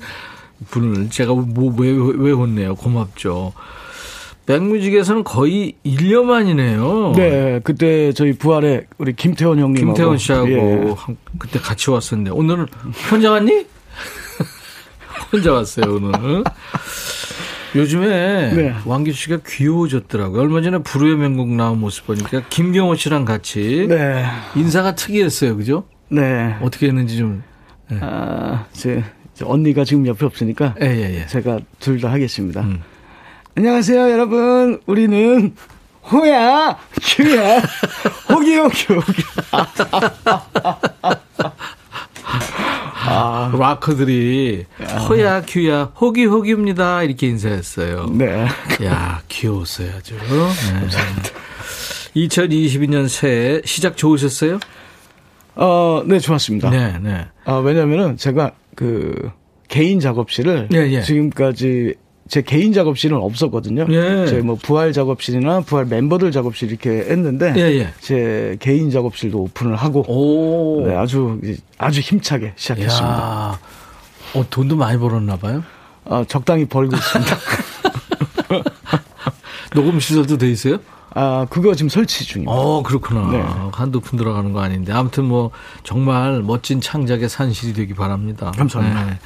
[0.71, 2.77] 분을 제가 뭐왜 왜 혼내요?
[2.77, 3.53] 고맙죠.
[4.47, 7.15] 백뮤직에서는 거의 1년 만이네요.
[7.17, 9.85] 네, 그때 저희 부활에 우리 김태원 형님.
[9.87, 10.95] 김태원 씨하고 예.
[10.97, 12.69] 한- 그때 같이 왔었는데 오늘은
[13.11, 13.67] 혼자 왔니?
[15.33, 16.45] 혼자 왔어요 오늘.
[17.75, 18.75] 요즘에 네.
[18.85, 20.41] 왕기 씨가 귀여워졌더라고요.
[20.41, 24.25] 얼마 전에 불후의 명곡 나온 모습 보니까 김경호 씨랑 같이 네,
[24.55, 25.85] 인사가 특이했어요, 그죠?
[26.09, 26.57] 네.
[26.63, 27.43] 어떻게 했는지 좀.
[28.01, 31.27] 아, 제, 제 언니가 지금 옆에 없으니까 예, 예, 예.
[31.27, 32.63] 제가 둘 다 하겠습니다.
[32.63, 32.81] 음.
[33.57, 34.81] 안녕하세요, 여러분.
[34.87, 35.55] 우리는
[36.11, 37.59] 호야, 큐야,
[38.31, 39.13] 호기, 호기, 호기.
[43.17, 44.67] 아, 락커들이
[45.09, 48.11] 허야 큐야 호기 호기입니다 이렇게 인사했어요.
[48.13, 48.47] 네.
[48.85, 50.15] 야 귀여웠어요 아주.
[50.15, 50.89] 네.
[52.17, 54.59] 2022년 새해 시작 좋으셨어요?
[55.55, 56.71] 어, 네, 좋았습니다.
[56.71, 57.27] 네, 네.
[57.45, 59.31] 아, 왜냐면은 제가 그
[59.69, 61.03] 개인 작업실을 예, 예.
[61.03, 61.95] 지금까지
[62.29, 63.87] 제 개인 작업실은 없었거든요.
[63.91, 64.27] 예.
[64.27, 67.89] 제뭐 부활 작업실이나 부활 멤버들 작업실 이렇게 했는데 예, 예.
[68.01, 70.87] 제 개인 작업실도 오픈을 하고 오.
[70.87, 71.41] 네, 아주
[71.79, 73.17] 아주 힘차게 시작했습니다.
[73.17, 73.59] 야.
[74.35, 75.63] 어, 돈도 많이 벌었나 봐요.
[76.05, 77.37] 어, 적당히 벌고 있습니다.
[79.75, 80.79] 녹음 시설도 돼 있어요?
[81.19, 82.53] 아, 그거 지금 설치 중입니다.
[82.53, 83.31] 어, 그렇구나.
[83.31, 83.43] 네.
[83.73, 84.93] 한두 푼 들어가는 거 아닌데.
[84.93, 85.51] 아무튼 뭐,
[85.83, 88.53] 정말 멋진 창작의 산실이 되기 바랍니다.
[88.55, 89.07] 감사합니다.
[89.07, 89.19] 네.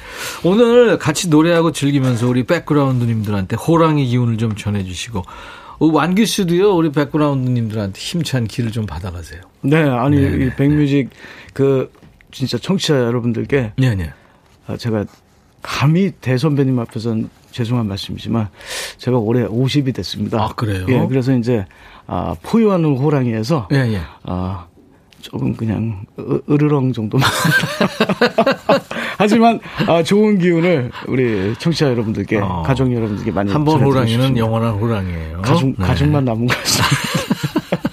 [0.45, 5.19] 오늘 같이 노래하고 즐기면서 우리 백그라운드님들한테 호랑이 기운을 좀 전해주시고,
[5.79, 9.41] 어, 완규 씨도요, 우리 백그라운드님들한테 힘찬 기를 좀 받아가세요.
[9.59, 11.09] 네, 아니, 네네, 이 백뮤직
[11.53, 11.91] 그
[12.31, 14.13] 진짜 청취자 여러분들께 네, 네.
[14.65, 15.03] 아, 제가
[15.61, 18.47] 감히 대선배님 앞에서는 죄송한 말씀이지만
[18.97, 20.41] 제가 올해 50이 됐습니다.
[20.43, 20.85] 아, 그래요?
[20.89, 21.65] 예, 그래서 이제
[22.07, 24.01] 아, 포효하는 호랑이에서 예, 예.
[24.23, 24.65] 아,
[25.21, 27.29] 조금 그냥 으- 으르렁 정도만.
[29.17, 32.63] 하지만 아, 좋은 기운을 우리 청취자 여러분들께 어.
[32.65, 34.37] 가족 여러분들께 많이 한번 전해드리고 호랑이는.
[34.37, 35.41] 영원한 호랑이에요.
[35.41, 35.75] 가족 네.
[35.85, 37.81] 가족만 남은 것 같습니다.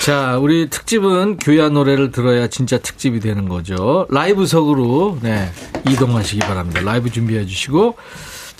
[0.00, 4.06] 자, 우리 특집은 교야 노래를 들어야 진짜 특집이 되는 거죠.
[4.10, 5.50] 라이브석으로 네,
[5.86, 6.80] 이동하시기 바랍니다.
[6.80, 7.96] 라이브 준비해 주시고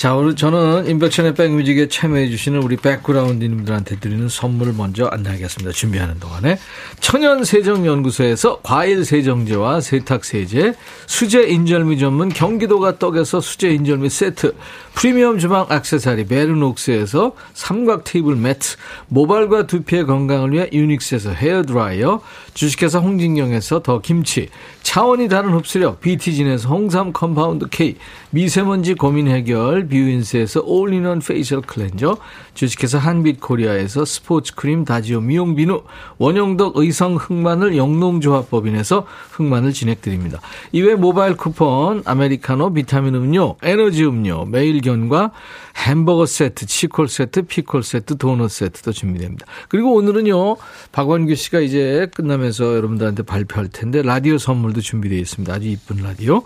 [0.01, 5.73] 자, 오늘 저는 임백천의 백뮤직에 참여해 주시는 우리 백그라운드님들한테 드리는 선물을 먼저 안내하겠습니다.
[5.73, 6.59] 준비하는 동안에
[7.01, 10.73] 천연세정연구소에서 과일 세정제와 세탁세제,
[11.07, 14.55] 수제 인절미 전문 경기도가 떡에서 수제 인절미 세트,
[14.95, 18.77] 프리미엄 주방 액세서리 베르녹스에서 삼각 테이블 매트,
[19.09, 22.23] 모발과 두피의 건강을 위해 유닉스에서 헤어드라이어,
[22.55, 24.49] 주식회사 홍진경에서 더 김치,
[24.83, 27.97] 차원이 다른 흡수력 BT진에서 홍삼 compound K,
[28.31, 32.17] 미세먼지 고민 해결 뷰인스에서 all-in-one facial cleanser,
[32.55, 35.83] 주식회사 한빛코리아에서 스포츠 크림 다지오 미용 비누,
[36.19, 40.41] 원형덕 의성 흑마늘 영농조합법인에서 흑마늘 진행드립니다.
[40.73, 45.33] 이외 모바일 쿠폰, 아메리카노, 비타민 음료, 에너지 음료, 매일견과
[45.77, 49.47] 햄버거 세트, 치콜 세트, 피콜 세트, 도넛 세트도 준비됩니다.
[49.69, 50.57] 그리고 오늘은요,
[50.93, 55.53] 박완규 씨가 이제 끝나면서 여러분들한테 발표할 텐데, 라디오 선물도 준비되어 있습니다.
[55.53, 56.43] 아주 이쁜 라디오.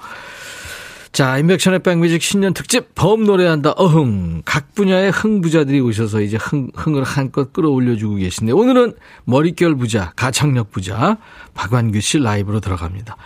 [1.14, 6.72] 자, 임백천의 백뮤직 신년 특집 범 노래한다 어흥 각 분야의 흥 부자들이 오셔서 이제 흥
[6.74, 11.18] 흥을 한껏 끌어올려주고 계신데 오늘은 머릿결 부자 가창력 부자
[11.55, 13.16] 박완규 씨 라이브로 들어갑니다.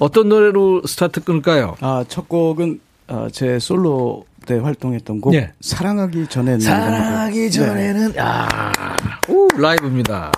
[0.00, 1.76] 어떤 노래로 스타트 끊을까요?
[1.80, 5.52] 아, 첫 곡은 아, 제 솔로 때 활동했던 곡 예.
[5.60, 7.50] 사랑하기 전에 사랑하기 네.
[7.50, 8.72] 전에는 아
[9.28, 10.32] 오, 라이브입니다.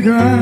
[0.00, 0.34] 내가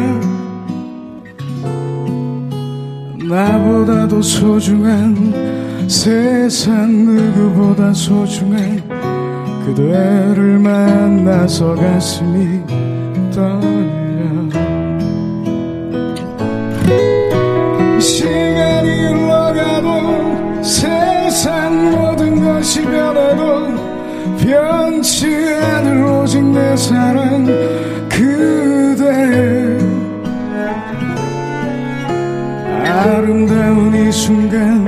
[3.29, 8.81] 나보다도 소중한 세상 누구보다 소중한
[9.66, 12.62] 그대를 만나서 가슴이
[13.35, 13.59] 떨려.
[18.01, 23.77] 시간이 흘러가도 세상 모든 것이 변해도
[24.38, 27.44] 변치 않을 오직 내 사랑
[28.09, 28.67] 그
[32.98, 34.84] 아름다운 이 순간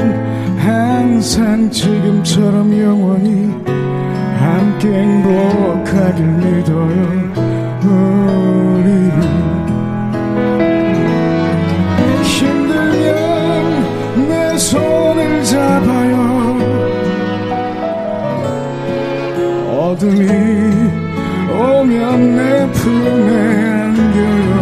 [0.58, 3.54] 항상 지금처럼 영원히
[4.36, 7.30] 함께 행복하길 믿어요.
[7.84, 8.90] 우리
[12.24, 13.08] 힘들면
[14.28, 16.58] 내 손을 잡아요.
[19.70, 20.26] 어둠이
[21.52, 23.30] 오면 내 품에
[23.84, 24.59] 안겨요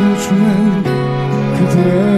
[0.00, 0.82] 소중한
[1.58, 2.09] 그대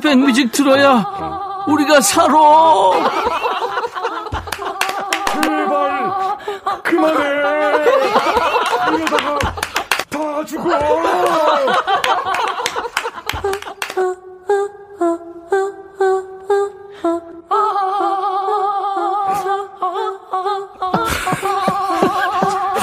[0.00, 1.04] 백뮤직 들어야
[1.66, 2.32] 우리가 살아.
[5.42, 6.36] 제발
[6.82, 7.24] 그만해.
[8.96, 9.38] 이러다가
[10.10, 10.70] 다 죽어.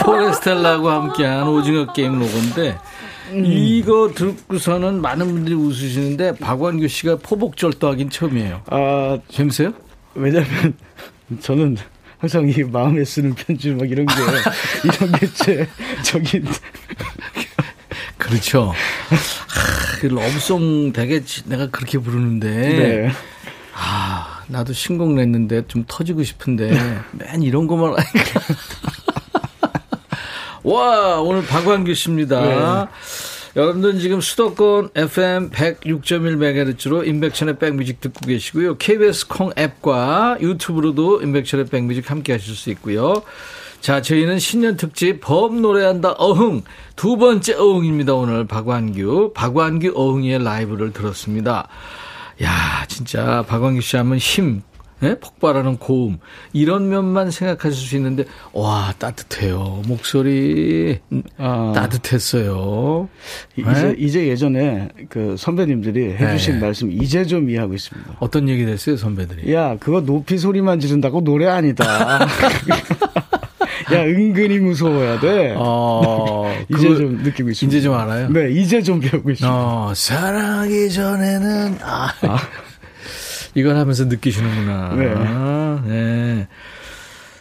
[0.03, 2.79] 포레스텔라하고 함께한 오징어 게임 로고인데
[3.45, 8.61] 이거 듣고서는 많은 분들이 웃으시는데 박완규 씨가 포복절도하긴 처음이에요.
[8.67, 9.73] 아, 재밌어요?
[10.15, 10.73] 왜냐면
[11.41, 11.77] 저는
[12.17, 14.13] 항상 이 마음에 쓰는 편지 막 이런 게
[14.83, 15.67] 이런 게제
[16.03, 16.41] 저기
[18.17, 18.73] 그렇죠.
[19.09, 23.11] 하, 그 러브송 되게 지- 내가 그렇게 부르는데 네.
[23.75, 26.71] 아 나도 신곡 냈는데 좀 터지고 싶은데
[27.13, 28.41] 맨 이런 거만 하니까
[30.63, 32.89] 와 오늘 박완규 씨입니다.
[33.57, 38.77] 여러분들 지금 수도권 FM 106.1MHz로 인백천의 백뮤직 듣고 계시고요.
[38.77, 43.23] KBS 콩 앱과 유튜브로도 인백천의 백뮤직 함께 하실 수 있고요.
[43.81, 46.61] 자, 저희는 신년 특집 범 노래한다 어흥
[46.95, 48.13] 두 번째 어흥입니다.
[48.13, 51.67] 오늘 박완규 박완규 어흥이의 라이브를 들었습니다.
[52.43, 54.61] 야, 진짜 박완규 씨 하면 힘,
[55.03, 55.15] 예?
[55.19, 56.17] 폭발하는 고음
[56.53, 61.71] 이런 면만 생각하실 수 있는데 와 따뜻해요 목소리 음, 아.
[61.75, 63.07] 따뜻했어요.
[63.55, 63.71] 이- 네?
[63.71, 66.59] 이제 이제 예전에 그 선배님들이 해주신 네.
[66.61, 68.15] 말씀 이제 좀 이해하고 있습니다.
[68.19, 69.53] 어떤 얘기 됐어요 선배들이?
[69.53, 71.85] 야, 그거 높이 소리만 지른다고 노래 아니다.
[73.93, 75.53] 야, 은근히 무서워야 돼.
[75.57, 77.77] 어, 이제 좀 느끼고 있습니다.
[77.77, 78.29] 이제 좀 알아요?
[78.29, 79.47] 네, 이제 좀 배우고 있습니다.
[79.55, 82.09] 어, 사랑하기 전에는 아,
[83.57, 84.93] 이걸 하면서 느끼시는구나.
[84.93, 85.87] 네.
[85.87, 86.47] 네.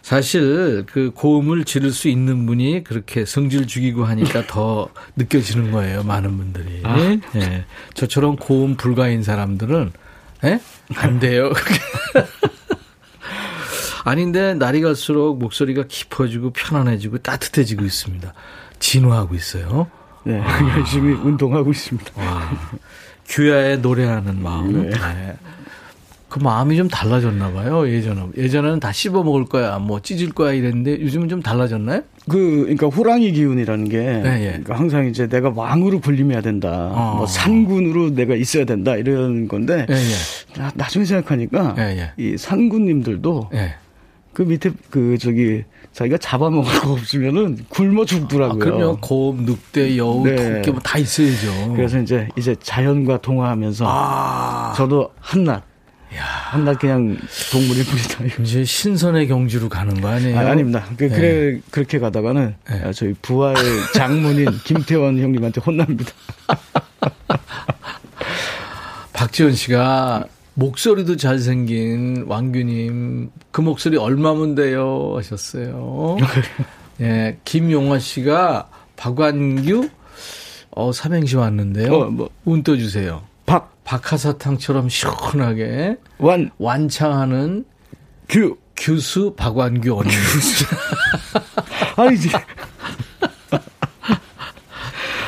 [0.01, 6.05] 사실 그 고음을 지를 수 있는 분이 그렇게 성질 죽이고 하니까 더 느껴지는 거예요.
[6.05, 6.81] 많은 분들이.
[6.85, 6.97] 아.
[7.35, 7.67] 예.
[7.93, 9.93] 저처럼 고음 불가인 사람들은
[10.45, 10.59] 예?
[10.95, 11.53] 안 돼요.
[14.05, 18.33] 아닌데 날이 갈수록 목소리가 깊어지고 편안해지고 따뜻해지고 있습니다.
[18.79, 19.91] 진화하고 있어요.
[20.25, 20.41] 네,
[20.79, 22.13] 열심히 운동하고 있습니다.
[22.17, 22.51] 와,
[23.27, 24.89] 규야의 노래하는 마음.
[24.89, 24.97] 네.
[24.97, 25.37] 네.
[26.37, 27.89] 그 마음이 좀 달라졌나 봐요.
[27.89, 32.03] 예전에 예전에는 다 씹어 먹을 거야, 뭐 찢을 거야 이랬는데 요즘은 좀 달라졌나요?
[32.29, 34.47] 그, 그러니까 호랑이 기운이라는 게, 네, 예.
[34.49, 36.91] 그러니까 항상 이제 내가 왕으로 불림해야 된다.
[36.93, 37.15] 어.
[37.17, 38.97] 뭐 산군으로 내가 있어야 된다.
[38.97, 40.61] 이런 건데, 예, 예.
[40.61, 42.11] 나, 나중에 생각하니까, 예, 예.
[42.23, 43.77] 이 산군님들도 예.
[44.35, 45.63] 그 밑에 그 저기
[45.93, 48.59] 자기가 잡아먹을 거 없으면은 굶어 아, 죽더라고요.
[48.59, 48.99] 그럼요.
[49.01, 50.57] 곰, 늑대, 여우, 네.
[50.57, 51.73] 토끼 뭐 다 있어야죠.
[51.75, 55.63] 그래서 이제 이제 자연과 동화하면서 아, 저도 한낱
[56.15, 57.17] 한낱 그냥
[57.51, 58.43] 동물일 뿐이다.
[58.43, 60.39] 이제 신선의 경지로 가는 거 아니에요?
[60.39, 60.85] 아, 아닙니다.
[60.97, 61.17] 그, 네.
[61.17, 62.83] 그래 그렇게 가다가는 네.
[62.85, 63.57] 아, 저희 부활
[63.95, 66.13] 장모님 김태원 형님한테 혼납니다.
[69.13, 76.17] 박지원 씨가 목소리도 잘생긴 왕규님 그 목소리 얼마면 돼요 하셨어요.
[77.01, 79.89] 예, 김용화 씨가 박완규
[80.71, 81.95] 어 삼행시 왔는데요.
[81.95, 82.31] 어, 뭐.
[82.45, 83.23] 운 떠주세요.
[83.87, 87.65] 박, 박하사탕처럼 시원하게 완, 완창하는
[88.29, 88.57] 규.
[88.79, 90.11] 규수 박완규 언니.
[91.97, 92.29] 아니 지.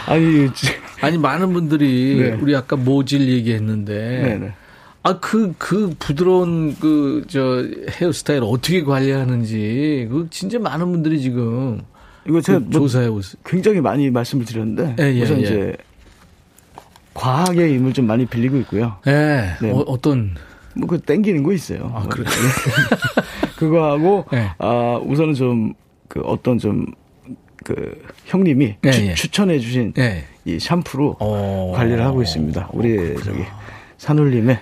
[0.06, 0.66] 아니, 지-
[1.00, 2.32] 아니 많은 분들이 네.
[2.42, 4.52] 우리 아까 모질 얘기했는데 네 네.
[5.02, 11.80] 아, 그, 그 부드러운 그, 저, 헤어스타일 어떻게 관리하는지, 그, 진짜 많은 분들이 지금,
[12.26, 13.40] 이거 제가 그 뭐 조사해 오세요.
[13.46, 15.42] 굉장히 많이 말씀을 드렸는데 예, 예, 우선 예.
[15.42, 15.76] 이제
[17.18, 18.96] 과학의 힘을 좀 많이 빌리고 있고요.
[19.06, 19.70] 예, 네.
[19.70, 20.34] 어, 어떤,
[20.74, 21.90] 뭐 그 땡기는 거 있어요.
[21.94, 22.28] 아, 뭐 그래요?
[23.56, 24.50] 그거 하고 예.
[24.58, 25.74] 아 우선은 좀
[26.08, 26.86] 그 어떤 좀
[27.64, 29.14] 그 형님이 예, 추, 예.
[29.14, 30.24] 추천해 주신 예.
[30.44, 31.72] 이 샴푸로 어.
[31.76, 32.70] 관리를 하고 있습니다.
[32.72, 33.44] 우리 저기
[33.98, 34.58] 산울림의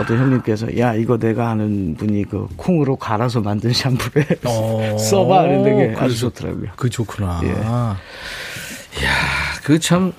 [0.00, 4.96] 어떤 형님께서 야 이거 내가 아는 분이 그 콩으로 갈아서 만든 샴푸래 어.
[4.98, 6.70] 써봐 이랬는데 아주 그래서 좋더라고요.
[6.76, 7.40] 그 좋구나.
[7.44, 7.48] 예.
[7.48, 9.10] 이야,
[9.64, 10.12] 그 참,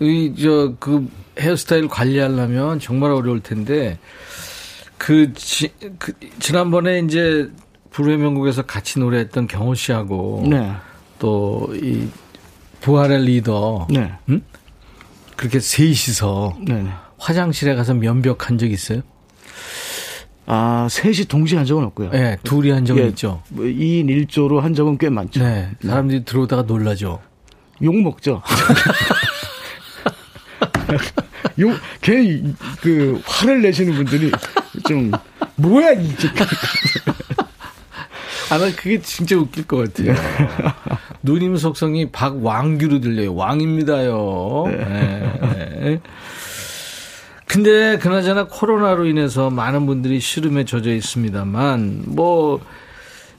[0.00, 3.98] 이, 저, 그 헤어스타일 관리하려면 정말 어려울 텐데,
[4.98, 7.50] 그, 지, 그 지난번에 이제
[7.90, 10.72] 불후의 명곡에서 같이 노래했던 경호 씨하고, 네.
[11.18, 12.08] 또, 이,
[12.80, 14.12] 부활의 리더, 네.
[14.30, 14.42] 응?
[15.36, 16.82] 그렇게 셋이서 네.
[16.82, 16.90] 네.
[17.16, 19.00] 화장실에 가서 면벽한 적 있어요?
[20.44, 22.10] 아 셋이 동시에 한 적은 없고요.
[22.10, 23.42] 네, 둘이 한 적은 예, 있죠.
[23.50, 25.40] 뭐 2인 1조로 한 적은 꽤 많죠.
[25.40, 27.20] 네, 사람들이 들어오다가 놀라죠.
[27.82, 28.42] 욕 먹죠.
[31.58, 34.30] 욕, 괜히 그 화를 내시는 분들이
[34.88, 35.10] 좀
[35.56, 36.14] 뭐야 이
[38.50, 40.14] 아, 난 그게 진짜 웃길 것 같아요.
[41.22, 43.34] 누님 속성이 박왕규로 들려요.
[43.34, 44.64] 왕입니다요.
[44.66, 44.78] 네.
[45.80, 46.00] 네.
[47.46, 52.60] 근데 그나저나 코로나로 인해서 많은 분들이 시름에 젖어 있습니다만 뭐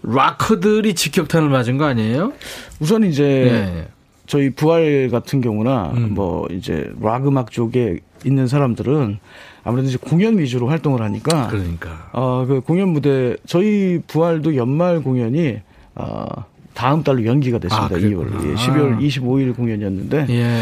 [0.04, 2.34] 락커들이 직격탄을 맞은 거 아니에요?
[2.80, 3.88] 우선 이제 네.
[4.32, 6.14] 저희 부활 같은 경우나 음.
[6.14, 9.20] 뭐 이제 락 음악 쪽에 있는 사람들은
[9.66, 12.10] 아무래도 이제 공연 위주로 활동을 하니까 그러니까.
[12.14, 15.58] 어, 그 공연 무대 저희 부활도 연말 공연이
[15.96, 16.26] 어,
[16.74, 17.94] 다음 달로 연기가 됐습니다.
[17.94, 18.52] 아, 2월 그랬구나.
[18.52, 20.58] 예, 12월 25일 공연이었는데 예.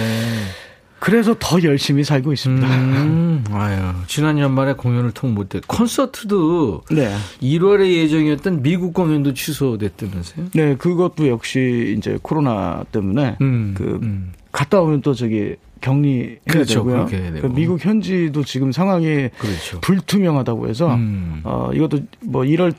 [0.99, 2.67] 그래서 더 열심히 살고 있습니다.
[2.67, 3.79] 음, 아유.
[4.07, 5.61] 지난 연말에 공연을 통 못해.
[5.65, 7.15] 콘서트도 네.
[7.41, 10.47] 1월에 예정이었던 미국 공연도 취소됐다면서요?
[10.53, 14.33] 네, 그것도 역시 이제 코로나 때문에 음, 그 음.
[14.51, 16.93] 갔다 오면 또 저기 격리해야 그렇죠, 되고요.
[17.05, 17.47] 그렇게 해야 되고.
[17.47, 19.79] 그 미국 현지도 지금 상황이 그렇죠.
[19.81, 21.41] 불투명하다고 해서 음.
[21.43, 22.73] 어 이것도 뭐 1월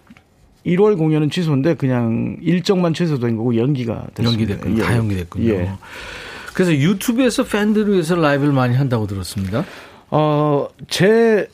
[0.67, 4.31] 1월 공연은 취소인데 그냥 일정만 취소된 거고 연기가 됐습니다.
[4.53, 4.83] 연기됐군요.
[4.83, 4.85] 예.
[4.87, 5.51] 다 연기됐군요.
[5.53, 5.71] 예.
[6.55, 9.65] 그래서 유튜브에서 팬들을 위해서 라이브를 많이 한다고 들었습니다.
[10.11, 11.49] 어, 제,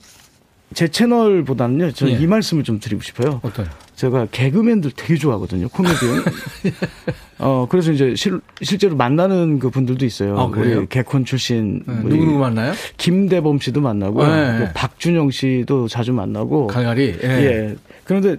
[0.75, 2.13] 제 채널보다는요, 저 예.
[2.13, 3.41] 이 말씀을 좀 드리고 싶어요.
[3.43, 3.67] 어떤?
[3.95, 6.25] 제가 개그맨들 되게 좋아하거든요, 코미디언.
[7.39, 10.39] 어, 그래서 이제 실, 실제로 만나는 그 분들도 있어요.
[10.39, 10.45] 아?
[10.45, 11.83] 우리 개콘 출신.
[11.87, 12.73] 네, 누구누구 만나요?
[12.99, 14.59] 김대범 씨도 만나고, 네.
[14.59, 16.67] 또 박준영 씨도 자주 만나고.
[16.67, 17.17] 갈갈이.
[17.23, 17.29] 예.
[17.29, 17.77] 예.
[18.05, 18.37] 그런데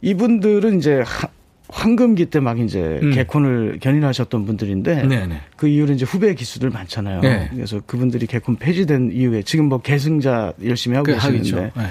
[0.00, 1.28] 이분들은 이제 하-
[1.70, 3.12] 황금기 때 막 이제 음.
[3.12, 5.40] 개콘을 견인하셨던 분들인데 네네.
[5.56, 7.20] 그 이후로 이제 후배 기수들 많잖아요.
[7.20, 7.48] 네.
[7.52, 11.72] 그래서 그분들이 개콘 폐지된 이후에 지금 뭐 계승자 열심히 하고 그 계시는데.
[11.76, 11.82] 예.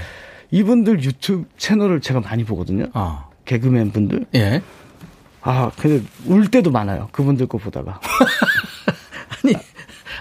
[0.49, 2.85] 이분들 유튜브 채널을 제가 많이 보거든요.
[2.93, 3.25] 아.
[3.45, 4.25] 개그맨 분들.
[4.35, 4.61] 예.
[5.41, 7.09] 아, 근데 울 때도 많아요.
[7.11, 7.99] 그분들 거 보다가.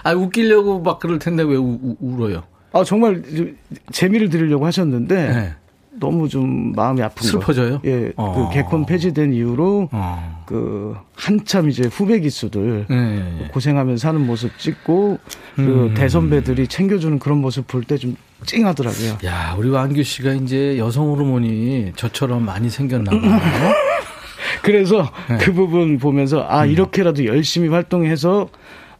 [0.03, 2.43] 아, 웃기려고 막 그럴 텐데 왜 우, 우- 울어요?
[2.71, 3.57] 아, 정말 좀
[3.91, 5.53] 재미를 드리려고 하셨는데 네.
[5.99, 7.27] 너무 좀 마음이 아픈 거.
[7.27, 7.81] 슬퍼져요?
[7.85, 8.11] 예.
[8.15, 8.49] 어.
[8.49, 10.43] 그 개콘 폐지된 이후로 어.
[10.45, 13.47] 그 한참 이제 후배 기수들 예.
[13.47, 15.19] 고생하면서 사는 모습 찍고
[15.55, 15.93] 그 음.
[15.93, 19.17] 대선배들이 챙겨주는 그런 모습 볼 때 좀 찡하더라고요.
[19.25, 23.41] 야, 우리 왕규 씨가 이제 여성 호르몬이 저처럼 많이 생겼나 봐요.
[24.61, 25.37] 그래서 네.
[25.39, 26.69] 그 부분 보면서 아 음.
[26.69, 28.49] 이렇게라도 열심히 활동해서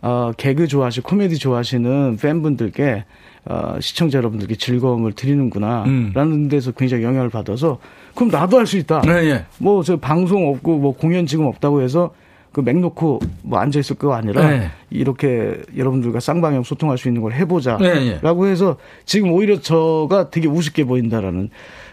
[0.02, 3.06] 어, 개그 좋아하시고 코미디 좋아하시는 팬분들께
[3.50, 6.50] 어, 시청자 여러분들께 즐거움을 드리는구나라는 음.
[6.50, 7.80] 데서 굉장히 영향을 받아서
[8.16, 9.02] 그럼 나도 할 수 있다.
[9.02, 9.46] 네, 예.
[9.60, 12.12] 뭐저 방송 없고 뭐 공연 지금 없다고 해서
[12.52, 14.72] 그 맥놓고 뭐 앉아 있을 거 아니라 네.
[14.90, 18.52] 이렇게 여러분들과 쌍방향 소통할 수 있는 걸 해보자라고 네, 네.
[18.52, 21.50] 해서 지금 오히려 저가 되게 우습게 보인다라는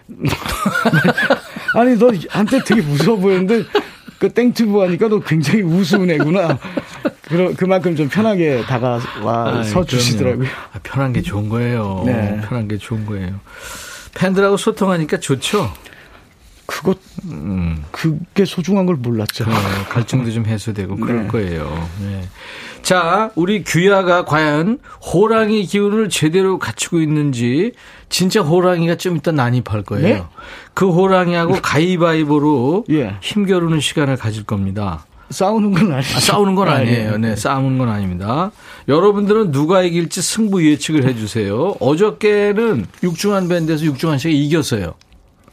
[1.75, 3.65] 아니 너 한때 되게 무서워 보였는데
[4.25, 6.59] 그 땡튜브 하니까 너 굉장히 우스운 애구나.
[7.29, 10.49] 그러, 그만큼 좀 편하게 다가와서 주시더라고요.
[10.73, 12.05] 아, 편한 게 좋은 거예요.
[12.07, 12.41] 네.
[12.49, 13.39] 편한 게 좋은 거예요.
[14.15, 15.71] 팬들하고 소통하니까 좋죠.
[16.65, 17.85] 그것 음.
[17.91, 19.45] 그게 소중한 걸 몰랐죠.
[19.45, 19.53] 네,
[19.91, 21.29] 갈증도 좀 해소되고 그럴 네.
[21.29, 21.89] 거예요.
[22.01, 22.23] 네.
[22.81, 27.73] 자, 우리 규야가 과연 호랑이 기운을 제대로 갖추고 있는지
[28.15, 30.07] 진짜 호랑이가 좀 이따 난입할 거예요.
[30.07, 30.23] 네?
[30.73, 33.17] 그 호랑이하고 가위바위보로 예.
[33.21, 35.05] 힘겨루는 시간을 가질 겁니다.
[35.31, 36.17] 싸우는 건 아니죠.
[36.17, 37.15] 아, 싸우는 건 아, 아니에요.
[37.15, 37.17] 예.
[37.17, 38.53] 네, 싸우는 건 아닙니다.
[38.87, 41.75] 여러분들은 누가 이길지 승부 예측을 해주세요.
[41.81, 44.95] 어저께는 육중한 밴드에서 육중한 씨가 이겼어요.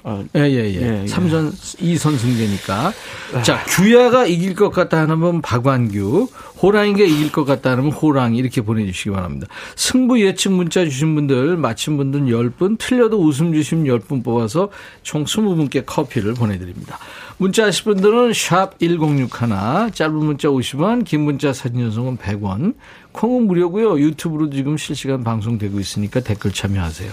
[0.03, 0.81] 아, 예, 예, 예.
[0.81, 1.05] 예, 예.
[1.05, 2.93] 3전 2선 승제니까.
[3.41, 6.27] 자, 규야가 이길 것 같다 하면 박완규,
[6.61, 9.47] 호랑이가 이길 것 같다 하면 호랑이 이렇게 보내주시기 바랍니다.
[9.75, 14.69] 승부 예측 문자 주신 분들, 맞힌 분들 10분, 틀려도 웃음 주신 10분 뽑아서
[15.01, 16.99] 총 20분께 커피를 보내드립니다.
[17.37, 22.75] 문자 하실 분들은 샵 1061, 짧은 문자 50원, 긴 문자 사진 전송은 100원,
[23.11, 23.99] 콩은 무료고요.
[23.99, 27.11] 유튜브로 지금 실시간 방송되고 있으니까 댓글 참여하세요.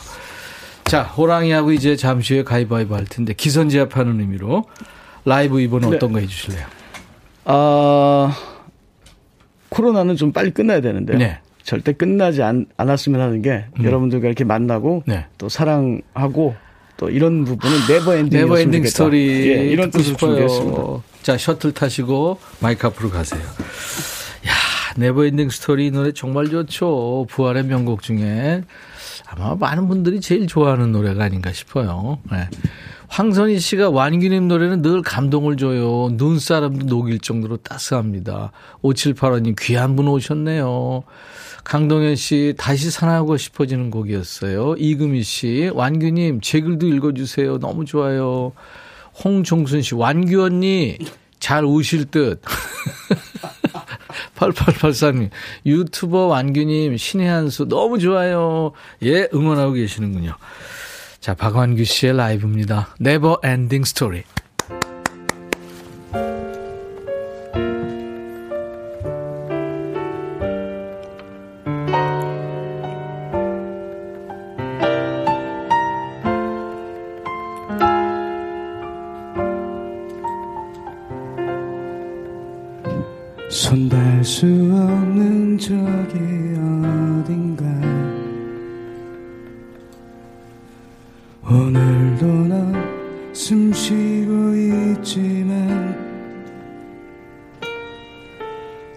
[0.84, 4.64] 자, 호랑이하고 이제 잠시 후에 가위바위보 할 텐데 기선제압하는 의미로
[5.24, 5.88] 라이브 이번 네.
[5.88, 6.66] 어떤 거 해주실래요?
[7.44, 8.34] 아
[9.68, 11.18] 코로나는 좀 빨리 끝나야 되는데요.
[11.18, 11.38] 네.
[11.62, 13.84] 절대 끝나지 않, 않았으면 하는 게 음.
[13.84, 15.26] 여러분들과 이렇게 만나고 네.
[15.36, 16.56] 또 사랑하고
[16.96, 20.82] 또 이런 부분은 Never Ending Never Ending Story 예, 이런 뜻으로 준비했습니다.
[21.22, 23.40] 자, 셔틀 타시고 마이크 앞으로 가세요.
[23.40, 24.52] 야,
[24.96, 27.26] Never Ending Story 이 노래 정말 좋죠.
[27.28, 28.62] 부활의 명곡 중에
[29.26, 32.18] 아마 많은 분들이 제일 좋아하는 노래가 아닌가 싶어요.
[32.32, 32.48] 네.
[33.08, 36.10] 황선희 씨가 완규님 노래는 늘 감동을 줘요.
[36.12, 38.52] 눈사람도 녹일 정도로 따스합니다.
[38.82, 41.02] 5785님 귀한 분 오셨네요.
[41.64, 44.76] 강동현 씨 다시 사랑하고 싶어지는 곡이었어요.
[44.78, 47.58] 이금희 씨 완규님 제 글도 읽어주세요.
[47.58, 48.52] 너무 좋아요.
[49.24, 50.98] 홍종순 씨 완규 언니
[51.40, 52.42] 잘 우실 듯.
[54.36, 55.30] 8883님
[55.66, 58.72] 유튜버 완규님 신의 한수 너무 좋아요.
[59.02, 60.34] 예 응원하고 계시는군요.
[61.20, 62.94] 자, 박완규 씨의 라이브입니다.
[63.00, 64.22] Never Ending Story.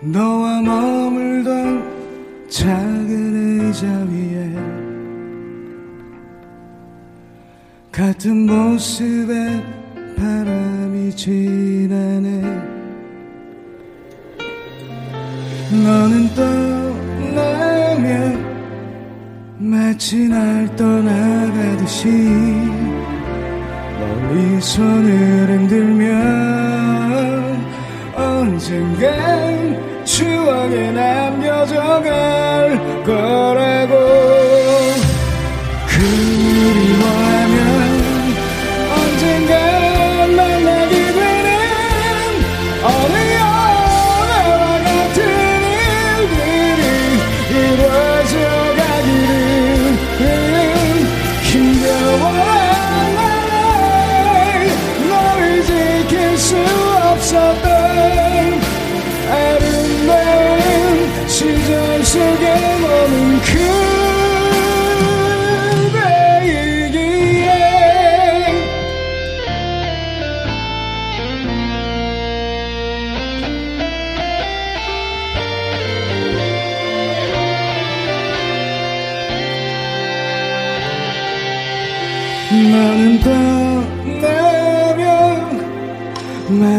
[0.03, 4.51] 너와 머물던 작은 의자 위에
[7.91, 9.63] 같은 모습에
[10.17, 12.41] 바람이 지나네.
[15.83, 16.33] 너는
[17.35, 18.41] 떠나면
[19.59, 22.07] 마치 날 떠나가듯이
[23.99, 26.09] 멀리 손을 흔들면
[28.15, 29.50] 언젠간
[30.71, 32.50] 추억에 남겨져갈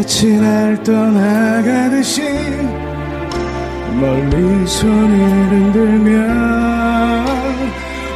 [0.03, 2.23] 마치 날 떠나가듯이
[4.01, 6.29] 멀리 손을 흔들면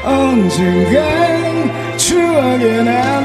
[0.04, 3.17] 언젠간 추억에 남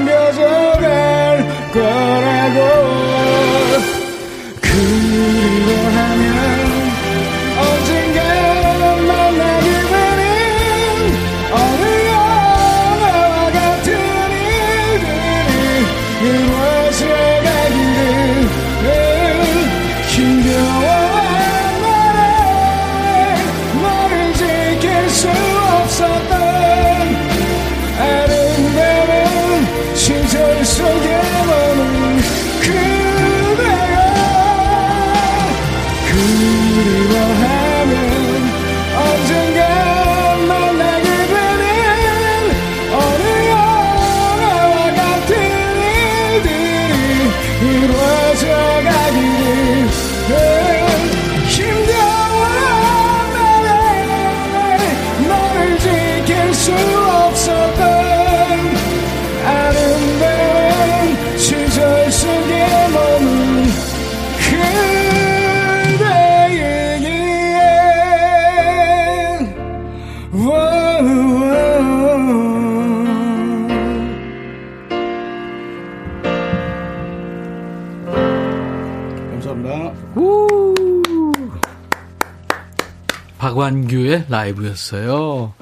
[83.62, 85.54] 박완규의 라이브였어요.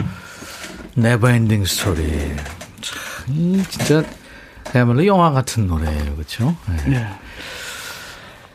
[0.94, 2.08] Never Ending Story.
[2.80, 2.96] 참,
[3.28, 4.02] 이 진짜
[4.72, 6.56] 그야말로 영화 같은 노래예요, 그렇죠?
[6.88, 7.06] 네.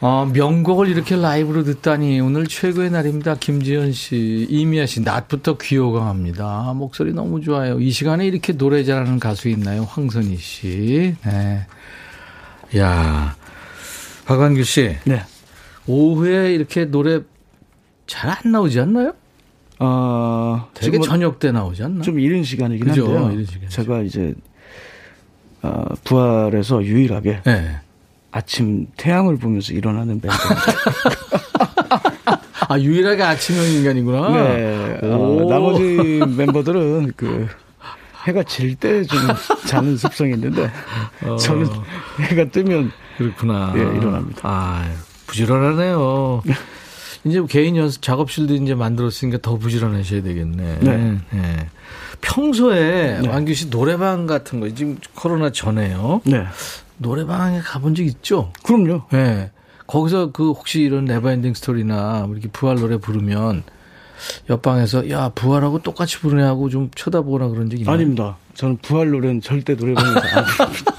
[0.01, 3.35] 어, 명곡을 이렇게 라이브로 듣다니 오늘 최고의 날입니다.
[3.35, 6.73] 김지현 씨, 이미아 씨, 낮부터 귀호강합니다.
[6.75, 7.79] 목소리 너무 좋아요.
[7.79, 9.83] 이 시간에 이렇게 노래 잘하는 가수 있나요?
[9.83, 11.15] 황선희 씨.
[11.23, 11.67] 네.
[12.77, 13.35] 야
[14.25, 14.97] 박완규 씨.
[15.05, 15.21] 네.
[15.85, 17.19] 오후에 이렇게 노래
[18.07, 19.13] 잘 안 나오지 않나요?
[19.79, 22.01] 어, 되게 저녁 때 나오지 않나?
[22.01, 23.31] 좀 이른 시간이긴 그죠, 한데요.
[23.31, 23.69] 이른 시간이죠.
[23.69, 24.33] 제가 이제
[25.61, 27.79] 어, 부활에서 유일하게 네.
[28.31, 30.55] 아침 태양을 보면서 일어나는 멤버입니다.
[32.67, 34.29] 아, 유일하게 아침형 인간이구나.
[34.31, 34.99] 네.
[35.03, 35.49] 어, 오.
[35.49, 35.83] 나머지
[36.35, 37.47] 멤버들은 그
[38.27, 39.19] 해가 질 때 좀
[39.67, 40.71] 자는 습성이 있는데
[41.23, 41.35] 어.
[41.37, 41.67] 저는
[42.21, 43.71] 해가 뜨면 그렇구나.
[43.75, 44.39] 예, 일어납니다.
[44.43, 44.91] 아,
[45.27, 46.41] 부지런하네요.
[47.25, 50.79] 이제 개인 연습 작업실도 이제 만들었으니까 더 부지런하셔야 되겠네.
[50.79, 51.17] 네.
[51.33, 51.67] 예.
[52.21, 56.21] 평소에 완규 씨 노래방 같은 거 지금 코로나 전에요.
[56.25, 56.45] 네.
[56.97, 58.53] 노래방에 가본 적 있죠?
[58.63, 59.03] 그럼요.
[59.13, 59.51] 예.
[59.87, 63.63] 거기서 그 혹시 이런 Never Ending Story나 뭐 이렇게 부활 노래 부르면
[64.49, 67.93] 옆방에서 야 부활하고 똑같이 부르네 하고 좀 쳐다보거나 그런 적 있나요?
[67.93, 68.37] 아닙니다.
[68.53, 70.93] 저는 부활 노래는 절대 노래방에서 안 부릅니다.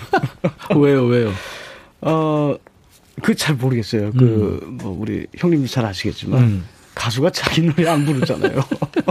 [0.76, 1.32] 왜요, 왜요?
[2.02, 2.54] 어,
[3.22, 4.12] 그 잘 모르겠어요.
[4.12, 6.64] 그, 뭐, 우리 형님도 잘 아시겠지만, 음.
[6.94, 8.58] 가수가 자기 노래 안 부르잖아요.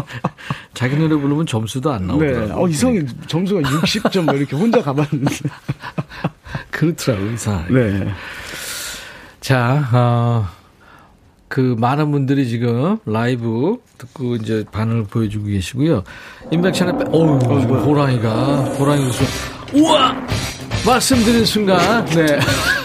[0.74, 2.48] 자기 노래 부르면 점수도 안 나오더라고요.
[2.48, 2.54] 네.
[2.54, 5.36] 어, 이성이 점수가 60점 뭐 이렇게 혼자 가봤는데.
[6.72, 7.74] 그렇더라고요, 이상하게.
[7.74, 8.12] 네.
[9.40, 10.48] 자, 어,
[11.48, 16.04] 그 많은 분들이 지금 라이브 듣고 이제 반응을 보여주고 계시고요.
[16.50, 16.58] 빼,
[17.12, 19.26] 어우, 지금 호랑이가, 호랑이 웃음.
[19.74, 20.16] 우와!
[20.86, 22.40] 말씀드린 순간, 네.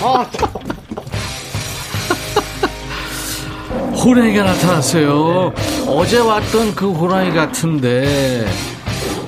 [4.02, 5.52] 호랑이가 나타났어요.
[5.86, 8.46] 어제 왔던 그 호랑이 같은데,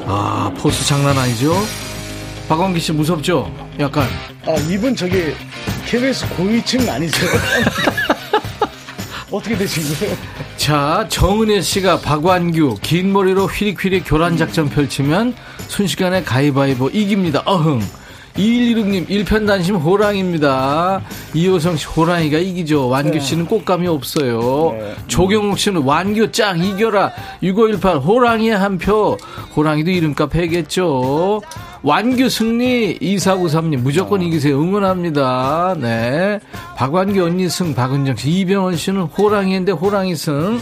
[0.06, 1.54] 아, 포스 장난 아니죠?
[2.48, 3.52] 박광기 씨 무섭죠?
[3.78, 4.08] 약간.
[4.46, 5.34] 아, 이분 저기,
[5.86, 7.30] KBS 고위층 아니세요?
[9.30, 10.16] 어떻게 되신 거예요?
[10.56, 15.34] 자, 정은혜 씨가 박완규 긴 머리로 휘릭휘릭 교란 작전 펼치면
[15.68, 17.42] 순식간에 가위바위보 이깁니다.
[17.44, 17.80] 어흥.
[18.36, 21.02] 2116님 일편단심 호랑입니다.
[21.34, 22.88] 이호성 씨 호랑이가 이기죠.
[22.88, 24.74] 완규 씨는 꽃감이 없어요.
[25.06, 27.12] 조경욱 씨는 완규 짱 이겨라.
[27.42, 29.18] 6518 호랑이의 한 표.
[29.56, 31.42] 호랑이도 이름값 해겠죠.
[31.82, 34.60] 완규 승리 2493님 무조건 이기세요.
[34.60, 35.74] 응원합니다.
[35.78, 36.40] 네.
[36.76, 40.58] 박완규 언니 승 박은정 씨 이병헌 씨는 호랑이인데 호랑이 승.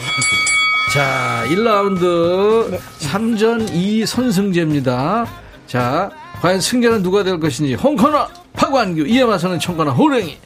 [0.92, 5.24] 자, 1라운드 3전 2 선승제입니다.
[5.68, 6.10] 자,
[6.40, 10.38] 과연 승자는 누가 될 것인지 홍커너 박완규 이에 맞서는 청커너 호랭이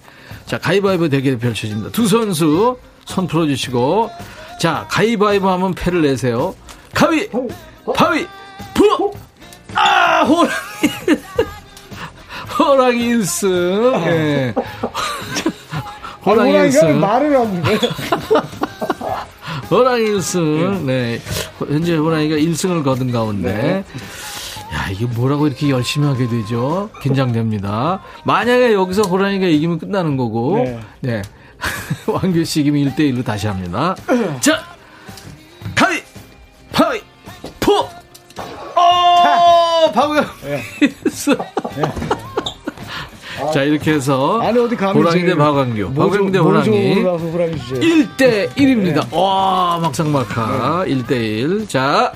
[0.47, 4.11] 자 가위바위보 대결이 펼쳐집니다 두 선수 손 풀어주시고
[4.61, 6.55] 자 가위바위보 하면 패를 내세요
[6.93, 7.29] 가위
[7.95, 8.27] 바위
[8.75, 9.25] 부
[9.75, 10.49] 아 호랑이
[12.59, 14.55] 호랑이 1승 예.
[16.25, 17.79] 호랑이 1승 말을 하는데.
[19.71, 20.85] 호랑이 1승.
[20.85, 21.21] 네.
[21.59, 23.85] 현재 호랑이가 1승을 거둔 가운데.
[24.75, 26.91] 야, 이게 뭐라고 이렇게 열심히 하게 되죠?
[27.01, 28.01] 긴장됩니다.
[28.25, 30.57] 만약에 여기서 호랑이가 이기면 끝나는 거고.
[30.57, 30.81] 네.
[31.01, 31.23] 네.
[32.07, 33.95] 왕규 씨 이기면 1대1로 다시 합니다.
[34.41, 34.65] 자!
[35.75, 36.03] 가위!
[36.73, 37.01] 파위!
[37.61, 37.89] 포!
[38.75, 39.93] 어!
[39.95, 40.25] 방금!
[43.53, 44.41] 자, 이렇게 해서.
[44.41, 45.91] 아니, 어디 호랑이 대 박광규.
[45.95, 46.65] 뭐 박광규 대 호랑이.
[46.65, 47.81] 좀 올라와서 호랑이 주제요.
[47.81, 49.07] 1대 1입니다.
[49.13, 50.85] 와, 막상막하.
[50.87, 51.69] 1대 1.
[51.69, 52.13] 자,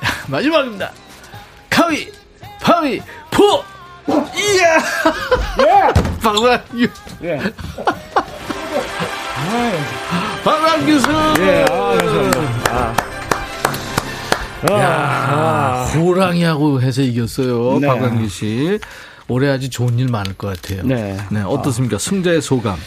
[0.00, 0.92] 자, 마지막입니다.
[1.84, 2.10] 가위,
[2.62, 3.62] 파위, 포!
[4.08, 4.78] 이야!
[7.22, 7.40] 예.
[10.42, 11.12] 박광규 승!
[11.44, 12.94] 예, 아, 감사합니다.
[14.62, 14.72] 아.
[14.72, 17.78] 야, 호랑이하고 해서 이겼어요.
[17.80, 17.86] 네.
[17.86, 18.78] 박광규 씨.
[19.28, 20.84] 올해 아주 좋은 일 많을 것 같아요.
[20.84, 21.18] 네.
[21.44, 21.98] 어떻습니까?
[21.98, 22.78] 승자의 소감.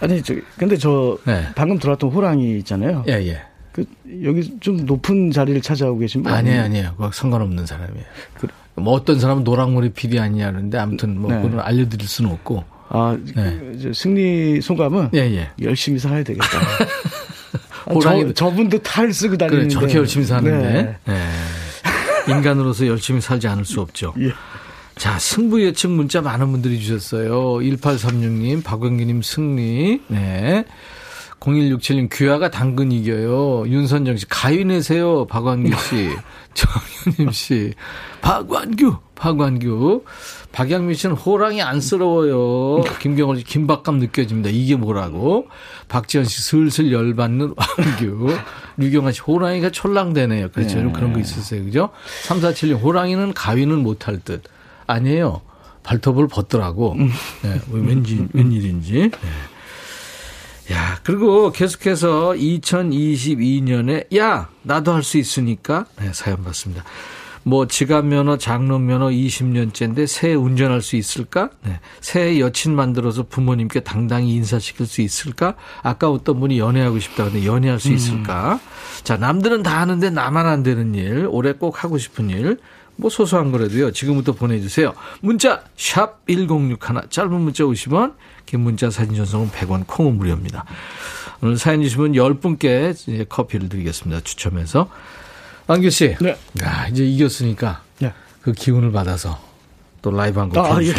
[0.00, 1.48] 아니, 저, 근데 저, 네.
[1.54, 3.04] 방금 들어왔던 호랑이 있잖아요.
[3.08, 3.53] 예, 예.
[3.74, 3.84] 그,
[4.22, 6.32] 여기 좀 높은 자리를 차지하고 계신 분.
[6.32, 6.90] 아니에요, 아니에요.
[6.92, 8.06] 그거 상관없는 사람이에요.
[8.34, 8.52] 그래.
[8.76, 11.42] 뭐 어떤 사람은 노랑머리 필이 아니냐는데 아무튼 뭐 네.
[11.42, 12.62] 그건 알려드릴 수는 없고.
[12.88, 13.58] 아, 네.
[13.82, 15.50] 그, 승리 소감은 예, 예.
[15.60, 16.46] 열심히 살아야 되겠다.
[17.86, 19.74] 아, 저, 저분도 탈을 쓰고 그래, 다니는데.
[19.74, 20.96] 저렇게 열심히 사는데.
[21.04, 21.12] 네.
[21.12, 22.32] 예.
[22.32, 24.14] 인간으로서 열심히 살지 않을 수 없죠.
[24.20, 24.30] 예.
[24.94, 27.54] 자, 승부 예측 문자 많은 분들이 주셨어요.
[27.56, 30.00] 1836님, 박광기님 승리.
[30.06, 30.64] 네.
[31.44, 33.68] 0167님, 귀하가 당근 이겨요.
[33.68, 35.26] 윤선정 씨, 가위 내세요.
[35.26, 36.08] 박완규 씨.
[36.54, 37.74] 정현임 씨.
[38.22, 40.04] 박완규, 박완규.
[40.52, 42.82] 박양민 씨는 호랑이 안쓰러워요.
[43.00, 44.48] 김경월 씨, 긴박감 느껴집니다.
[44.50, 45.48] 이게 뭐라고?
[45.88, 48.34] 박지현 씨, 슬슬 열받는 완규.
[48.78, 50.48] 류경아 씨, 호랑이가 촐랑대네요.
[50.50, 50.80] 그렇죠.
[50.80, 51.62] 좀 그런 거 있었어요.
[51.64, 51.90] 그죠?
[52.22, 54.44] 3476, 호랑이는 가위는 못할 듯.
[54.86, 55.42] 아니에요.
[55.82, 56.96] 발톱을 벗더라고.
[57.42, 58.92] 네, 왠지, 웬일인지.
[58.92, 59.10] 네.
[60.72, 66.84] 야, 그리고 계속해서 2022년에, 야, 나도 할 수 있으니까, 네, 사연 받습니다.
[67.46, 71.50] 뭐 지갑 면허, 장롱 면허 20년째인데 새 운전할 수 있을까?
[71.62, 71.78] 네.
[72.00, 75.54] 새 여친 만들어서 부모님께 당당히 인사시킬 수 있을까?
[75.82, 78.60] 아까 어떤 분이 연애하고 싶다는데 연애할 수 있을까?
[79.02, 82.56] 자, 남들은 다 하는데 나만 안 되는 일, 올해 꼭 하고 싶은 일.
[82.96, 83.92] 뭐 소소한 거라도요.
[83.92, 84.94] 지금부터 보내주세요.
[85.20, 88.14] 문자 샵 1061, 짧은 문자 50원,
[88.46, 90.64] 긴 문자 사진 전송은 100원, 콩은 무료입니다.
[91.42, 94.22] 오늘 사연 주시면 10분께 이제 커피를 드리겠습니다.
[94.22, 94.88] 추첨해서.
[95.66, 96.16] 안규 씨.
[96.20, 96.36] 네.
[96.62, 98.12] 야, 이제 이겼으니까 네.
[98.42, 99.38] 그 기운을 받아서
[100.02, 100.92] 또 라이브 한곡 아, 예.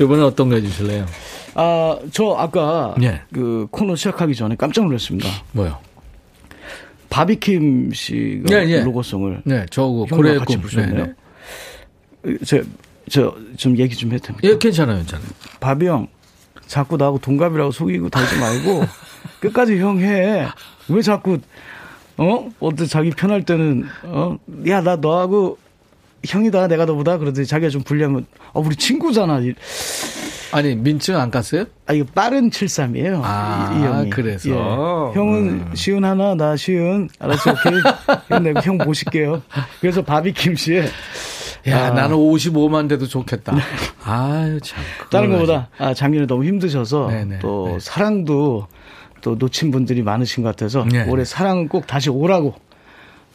[0.00, 1.06] 이번에 어떤 거 해주실래요?
[1.54, 3.22] 아, 저 아까 예.
[3.32, 5.28] 그 코너 시작하기 전에 깜짝 놀랐습니다.
[5.52, 5.78] 뭐요?
[7.12, 8.80] 바비킴 씨가 예, 예.
[8.82, 10.62] 로고송을 네, 저거 형과 고래의 같이 꿈.
[10.62, 11.06] 부르셨네요.
[11.06, 11.12] 네,
[12.22, 12.38] 네.
[12.44, 12.62] 제,
[13.10, 14.48] 저, 좀 얘기 좀 해도 됩니까?
[14.48, 15.28] 예, 괜찮아요, 괜찮아요.
[15.60, 16.08] 바비 형,
[16.66, 18.84] 자꾸 나하고 동갑이라고 속이고 달지 말고,
[19.40, 20.48] 끝까지 형 해.
[20.88, 21.38] 왜 자꾸,
[22.16, 22.48] 어?
[22.60, 24.38] 어때 자기 편할 때는, 어?
[24.68, 25.58] 야, 나 너하고
[26.24, 27.18] 형이다, 내가 너보다.
[27.18, 29.40] 그러더니 자기가 좀 불리하면, 어, 우리 친구잖아.
[30.52, 31.66] 이- 아니, 민증 안 깠어요?
[31.86, 33.20] 아, 이거 빠른 73이에요.
[33.24, 34.10] 아, 이, 이 형이.
[34.10, 34.48] 그래서.
[34.50, 34.54] 예.
[35.18, 37.08] 형은 시은 하나, 나 시은.
[37.18, 37.80] 알았어, 오케이.
[38.28, 39.42] 형, 내가 형 모실게요.
[39.80, 40.88] 그래서 바비킴 씨의
[41.68, 41.90] 야, 아.
[41.90, 43.54] 나는 55만 돼도 좋겠다.
[44.04, 44.80] 아유, 참.
[45.10, 47.78] 다른 것보다 아, 작년에 너무 힘드셔서 네네, 또 네.
[47.80, 48.66] 사랑도
[49.20, 51.04] 또 놓친 분들이 많으신 것 같아서 네.
[51.08, 52.54] 올해 사랑은 꼭 다시 오라고.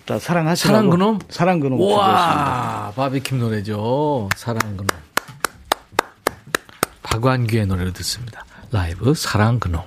[0.06, 0.76] 다 사랑하시라고.
[0.76, 1.20] 사랑 그놈?
[1.30, 1.80] 사랑 그놈.
[1.82, 4.30] 와, 바비킴 노래죠.
[4.36, 4.88] 사랑 그놈.
[7.10, 8.46] 박완규의 노래를 듣습니다.
[8.72, 9.82] 라이브 사랑 그놈.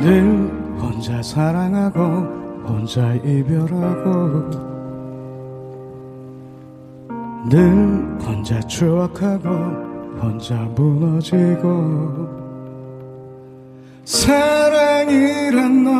[0.00, 0.22] 늘
[0.78, 2.00] 혼자 사랑하고
[2.66, 4.50] 혼자 이별하고
[7.48, 12.28] 늘 혼자 추억하고 혼자 무너지고
[14.04, 15.92] 사랑이란 놈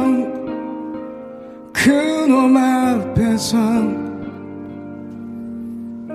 [1.73, 4.05] 그놈 앞에선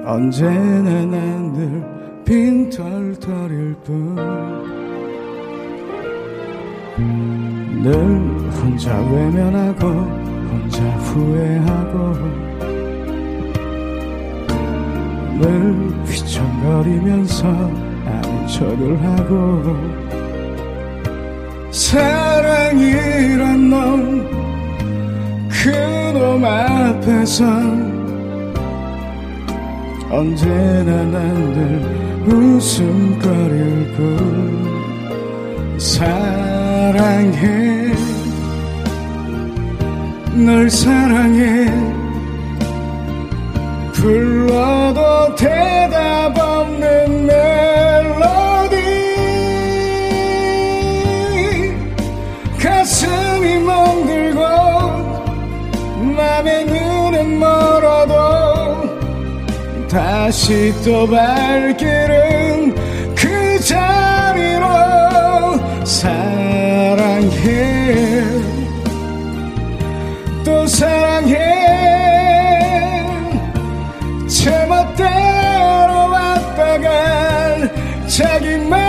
[0.05, 4.15] 언제나 난 늘 빈털터릴 뿐.
[7.81, 7.93] 늘
[8.61, 12.13] 혼자 외면하고 혼자 후회하고
[15.39, 15.73] 늘
[16.05, 17.88] 휘청거리면서
[18.49, 19.77] 아닌 척을 하고
[21.71, 24.27] 사랑이란 놈
[25.49, 27.89] 그놈 앞에선
[30.11, 34.69] 언제나 난 늘 웃음거릴 뿐
[35.79, 37.39] 사랑해.
[40.35, 41.65] 널 사랑해.
[43.93, 46.78] 불러도 대답 없는
[60.29, 62.75] 다시 또 발길은
[63.15, 64.67] 그 자리로
[65.83, 67.27] 사랑해.
[70.45, 71.35] 또 사랑해.
[74.27, 75.09] 제멋대로
[76.11, 76.87] 왔다가
[78.05, 78.88] 자기 마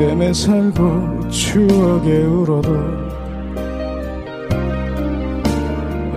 [0.00, 2.72] 때문에 살고 추억에 울어도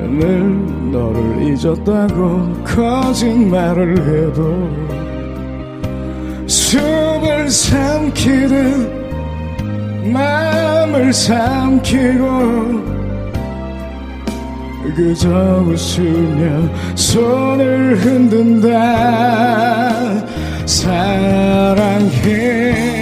[0.08, 4.70] 늘 너를 잊었다고 거짓말을 해도
[6.48, 8.90] 숨을 삼키듯
[10.14, 12.94] 마음을 삼키고
[14.96, 15.28] 그저
[15.68, 18.70] 웃으며 손을 흔든다.
[20.66, 22.93] 사랑해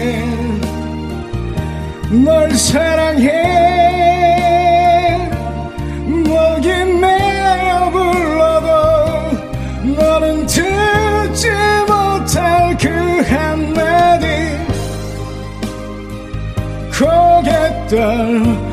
[2.11, 3.31] 널 사랑해.
[6.05, 8.67] 목이 메어 불러도
[9.95, 11.49] 너는 듣지
[11.87, 12.89] 못할 그
[13.29, 14.27] 한마디.
[17.91, 18.70] 떨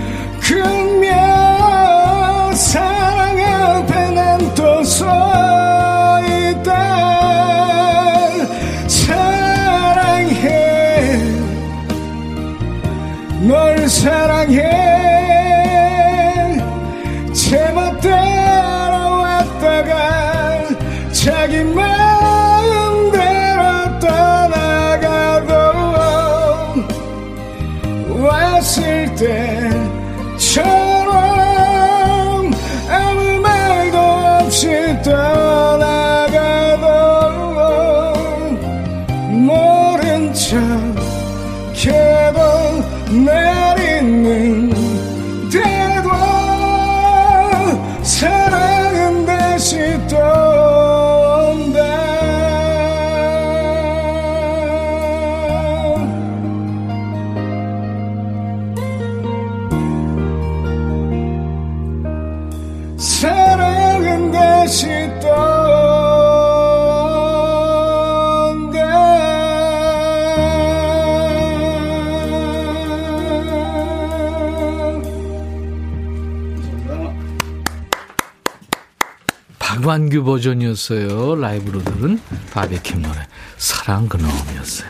[80.78, 81.34] 버전이었어요.
[81.34, 82.20] 라이브로 들은
[82.52, 83.16] 바비킴 노래.
[83.56, 84.88] 사랑 그놈이었어요.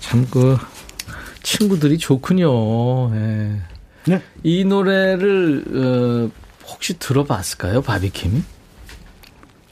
[0.00, 0.58] 참, 그,
[1.42, 3.14] 친구들이 좋군요.
[3.14, 3.60] 예.
[4.06, 4.22] 네.
[4.42, 7.82] 이 노래를, 어, 혹시 들어봤을까요?
[7.82, 8.44] 바비킴?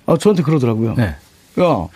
[0.07, 0.95] 아, 저한테 그러더라고요.
[0.95, 1.17] 네.
[1.61, 1.89] 야,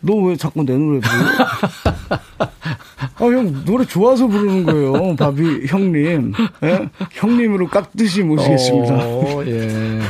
[0.00, 1.10] 너왜 자꾸 내 노래 부르?
[2.38, 5.16] 아, 형, 노래 좋아서 부르는 거예요.
[5.16, 6.32] 바비 형님.
[6.62, 6.88] 예?
[7.12, 8.94] 형님으로 깍듯이 모시겠습니다.
[8.94, 10.00] 어, 예.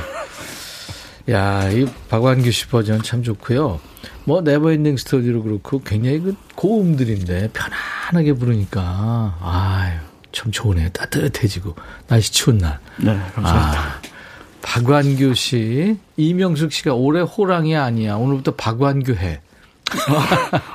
[1.31, 3.81] 야, 이 박완규 씨 버전 참 좋고요.
[4.25, 9.99] 뭐 Never Ending Story로 그렇고 굉장히 그 고음들인데 편안하게 부르니까 아유
[10.33, 10.91] 참 좋으네요.
[10.91, 11.75] 따뜻해지고
[12.07, 12.79] 날씨 추운 날.
[12.99, 13.81] 네, 감사합니다.
[13.81, 14.01] 아,
[14.63, 18.17] 박완규 씨, 이명숙 씨가 올해 호랑이 아니야.
[18.17, 19.41] 오늘부터 박완규 해.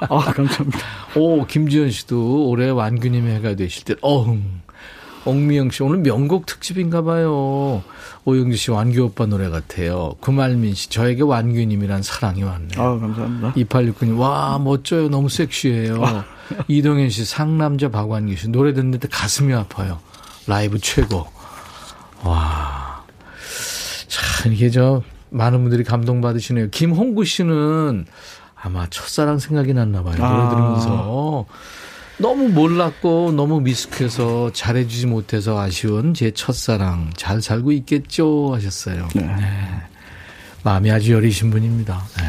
[0.09, 0.79] 아, 감사합니다.
[1.15, 4.61] 오, 김지현 씨도 올해 완규님의 해가 되실 때, 어흥.
[5.26, 7.84] 옥미영 씨, 오늘 명곡 특집인가 봐요.
[8.26, 10.15] 오영주 씨, 완규 오빠 노래 같아요.
[10.19, 12.82] 구말민 씨, 저에게 완규님이란 사랑이 왔네요.
[12.82, 13.53] 아, 감사합니다.
[13.53, 15.09] 2869님, 와, 멋져요.
[15.09, 16.24] 너무 섹시해요.
[16.67, 19.99] 이동현 씨, 상남자 박완규 씨, 노래 듣는데 가슴이 아파요.
[20.47, 21.28] 라이브 최고.
[22.24, 23.03] 와.
[24.07, 26.69] 참, 이게 저, 많은 분들이 감동받으시네요.
[26.72, 28.05] 김홍구 씨는
[28.55, 30.15] 아마 첫사랑 생각이 났나 봐요.
[30.15, 30.49] 노래 아.
[30.49, 31.45] 들으면서.
[32.22, 39.07] 너무 몰랐고 너무 미숙해서 잘해주지 못해서 아쉬운 제 첫사랑 잘 살고 있겠죠 하셨어요.
[39.15, 39.28] 네.
[40.63, 42.01] 마음이 아주 여리신 분입니다.
[42.17, 42.24] 네.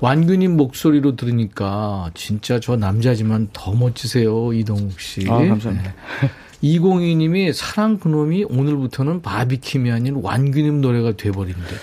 [0.00, 5.26] 완규님 목소리로 들으니까 진짜 저 남자지만 더 멋지세요 이동욱 씨.
[5.28, 5.94] 아, 감사합니다.
[6.22, 6.30] 네.
[6.62, 11.74] 202님이 사랑 그놈이 오늘부터는 바비킴이 아닌 완규님 노래가 돼버린대.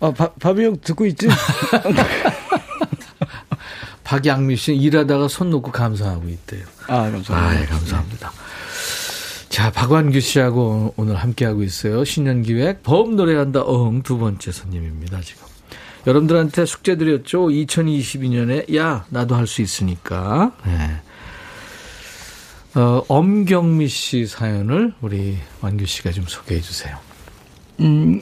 [0.00, 1.28] 아, 바, 바비 형 듣고 있지?
[4.10, 6.64] 박양미 씨는 일하다가 손 놓고 감사하고 있대요.
[6.88, 7.36] 아, 감사합니다.
[7.36, 8.32] 아, 감사합니다.
[9.48, 12.04] 자, 박완규 씨하고 오늘 함께하고 있어요.
[12.04, 15.44] 신년기획 범 노래한다 어흥 두 번째 손님입니다, 지금.
[16.08, 17.46] 여러분들한테 숙제 드렸죠?
[17.50, 20.54] 2022년에, 야, 나도 할 수 있으니까.
[20.66, 21.00] 네.
[22.80, 26.98] 어, 엄경미 씨 사연을 우리 완규 씨가 좀 소개해 주세요.
[27.78, 28.20] 음,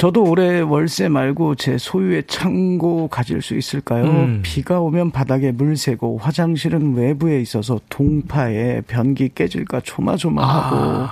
[0.00, 4.04] 저도 올해 월세 말고 제 소유의 창고 가질 수 있을까요?
[4.06, 4.40] 음.
[4.42, 11.10] 비가 오면 바닥에 물 새고 화장실은 외부에 있어서 동파에 변기 깨질까 조마조마하고 아.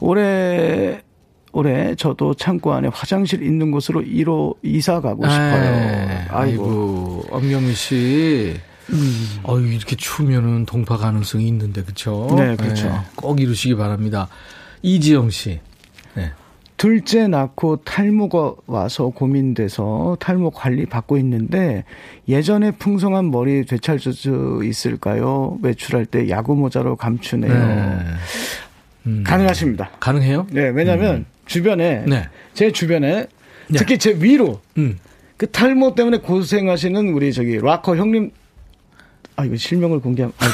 [0.00, 1.00] 올해
[1.52, 5.62] 올해 저도 창고 안에 화장실 있는 곳으로 1호 이사 가고 싶어요.
[5.62, 8.56] 네, 아이고, 엄경미 씨.
[8.90, 9.40] 음.
[9.48, 12.26] 어유 이렇게 추우면은 동파 가능성이 있는데, 그쵸?
[12.36, 13.04] 네, 그렇죠.
[13.14, 14.26] 꼭 이루시기 바랍니다.
[14.82, 15.60] 이지영 씨.
[16.14, 16.32] 네.
[16.76, 21.84] 둘째 낳고 탈모가 와서 고민돼서 탈모 관리 받고 있는데
[22.28, 25.58] 예전에 풍성한 머리 되찾을 수 있을까요?
[25.62, 27.52] 외출할 때 야구 모자로 감추네요.
[27.52, 27.98] 네.
[29.06, 29.24] 음.
[29.26, 29.90] 가능하십니다.
[30.00, 30.46] 가능해요?
[30.50, 32.28] 네, 왜냐하면 주변에 네.
[32.52, 33.26] 제 주변에
[33.68, 33.78] 네.
[33.78, 34.98] 특히 제 위로 음.
[35.36, 38.32] 그 탈모 때문에 고생하시는 우리 저기 락커 형님
[39.36, 40.46] 아 이거 실명을 공개하면 아,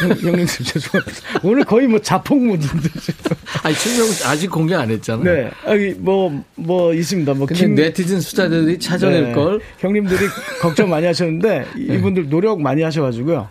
[0.00, 1.18] 형, 형님 죄송합니다.
[1.42, 2.88] 오늘 거의 뭐 자폭 모드인데.
[3.64, 5.24] 아니, 실명 아직 공개 안 했잖아요.
[5.24, 7.34] 네, 아기 뭐뭐 있습니다.
[7.34, 9.32] 뭐 근데 네티즌 수다들이 찾아낼 네.
[9.32, 9.60] 걸.
[9.80, 10.20] 형님들이
[10.62, 13.48] 걱정 많이 하셨는데 이분들 노력 많이 하셔가지고요.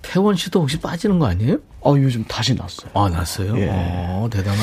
[0.00, 1.58] 태원 씨도 혹시 빠지는 거 아니에요?
[1.82, 2.90] 어 요즘 다시 났어요.
[2.94, 3.58] 아, 났어요?
[3.58, 3.68] 예.
[3.70, 4.62] 어, 대단하네.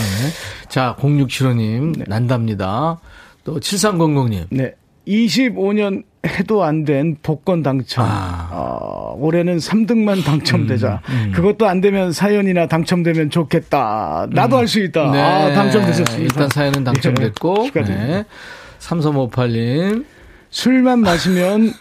[0.67, 2.99] 자, 0675님, 난답니다.
[3.43, 4.47] 또, 7300님.
[4.49, 4.73] 네,
[5.07, 8.05] 25년 해도 안 된 복권 당첨.
[8.07, 8.49] 아.
[8.51, 11.01] 어, 올해는 3등만 당첨되자.
[11.09, 11.31] 음, 음.
[11.33, 14.27] 그것도 안 되면 사연이나 당첨되면 좋겠다.
[14.31, 15.11] 나도 할수 있다.
[15.11, 15.21] 네.
[15.21, 16.21] 아, 당첨되셨습니다.
[16.23, 17.55] 일단 사연은 당첨됐고.
[17.61, 18.05] 예, 축하드립니다.
[18.17, 18.25] 네.
[18.79, 20.05] 3358님.
[20.49, 21.73] 술만 마시면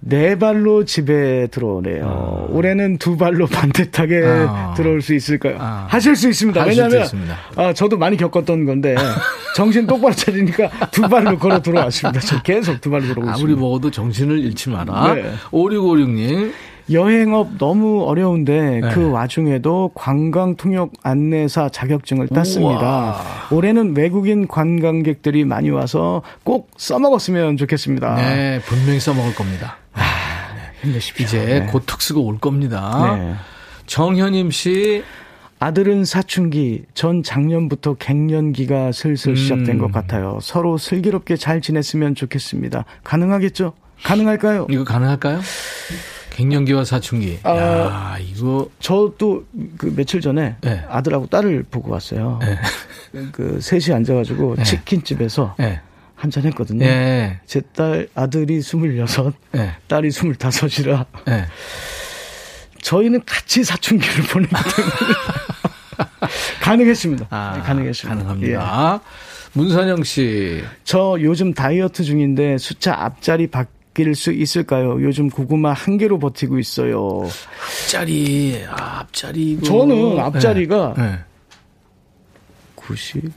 [0.00, 2.48] 네 발로 집에 들어오네요.
[2.50, 4.74] 올해는 두 발로 반듯하게 아.
[4.76, 5.56] 들어올 수 있을까요?
[5.58, 5.86] 아.
[5.88, 6.60] 하실 수 있습니다.
[6.60, 7.36] 하실 수 왜냐하면 있습니다.
[7.56, 8.94] 아, 저도 많이 겪었던 건데
[9.56, 12.20] 정신 똑바로 차리니까 두 발로 걸어 들어왔습니다.
[12.20, 13.60] 저 계속 두 발로 들어오고 아무리 있습니다.
[13.60, 15.14] 먹어도 정신을 잃지 마라.
[15.14, 15.24] 네.
[15.50, 16.52] 5656님.
[16.90, 18.88] 여행업 너무 어려운데 네.
[18.94, 22.80] 그 와중에도 관광 통역 안내사 자격증을 땄습니다.
[22.80, 23.22] 우와.
[23.50, 28.14] 올해는 외국인 관광객들이 많이 와서 꼭 써먹었으면 좋겠습니다.
[28.14, 29.76] 네, 분명히 써먹을 겁니다.
[30.82, 31.24] 힘내십시오.
[31.24, 31.66] 이제 네.
[31.66, 33.16] 곧 특수가 올 겁니다.
[33.16, 33.34] 네.
[33.86, 35.02] 정현임 씨.
[35.60, 39.34] 아들은 사춘기, 전 작년부터 갱년기가 슬슬 음.
[39.34, 40.38] 시작된 것 같아요.
[40.40, 42.84] 서로 슬기롭게 잘 지냈으면 좋겠습니다.
[43.02, 43.72] 가능하겠죠?
[44.04, 44.68] 가능할까요?
[44.70, 45.40] 이거 가능할까요?
[46.30, 47.40] 갱년기와 사춘기.
[47.42, 50.84] 아, 야, 이거 저도 그 며칠 전에 네.
[50.88, 52.38] 아들하고 딸을 보고 왔어요.
[52.40, 52.56] 네.
[53.32, 54.62] 그 셋이 앉아가지고 네.
[54.62, 55.80] 치킨집에서 예.
[56.18, 56.84] 한잔 했거든요.
[56.84, 57.38] 예.
[57.46, 59.76] 제딸 아들이 스물여섯, 예.
[59.86, 61.44] 딸이 스물다섯이라 예.
[62.82, 65.14] 저희는 같이 사춘기를 보내기 때문에
[66.60, 67.26] 가능했습니다.
[67.30, 68.20] 아, 네, 가능했습니다.
[68.20, 68.54] 예.
[68.54, 69.00] 가능합니다.
[69.52, 70.62] 문선영 씨.
[70.84, 75.00] 저 요즘 다이어트 중인데 숫자 앞자리 바뀔 수 있을까요?
[75.02, 77.22] 요즘 고구마 한 개로 버티고 있어요.
[77.64, 79.60] 앞자리, 아, 앞자리.
[79.62, 81.02] 저는 앞자리가 예.
[81.02, 81.18] 예.
[82.74, 83.32] 90,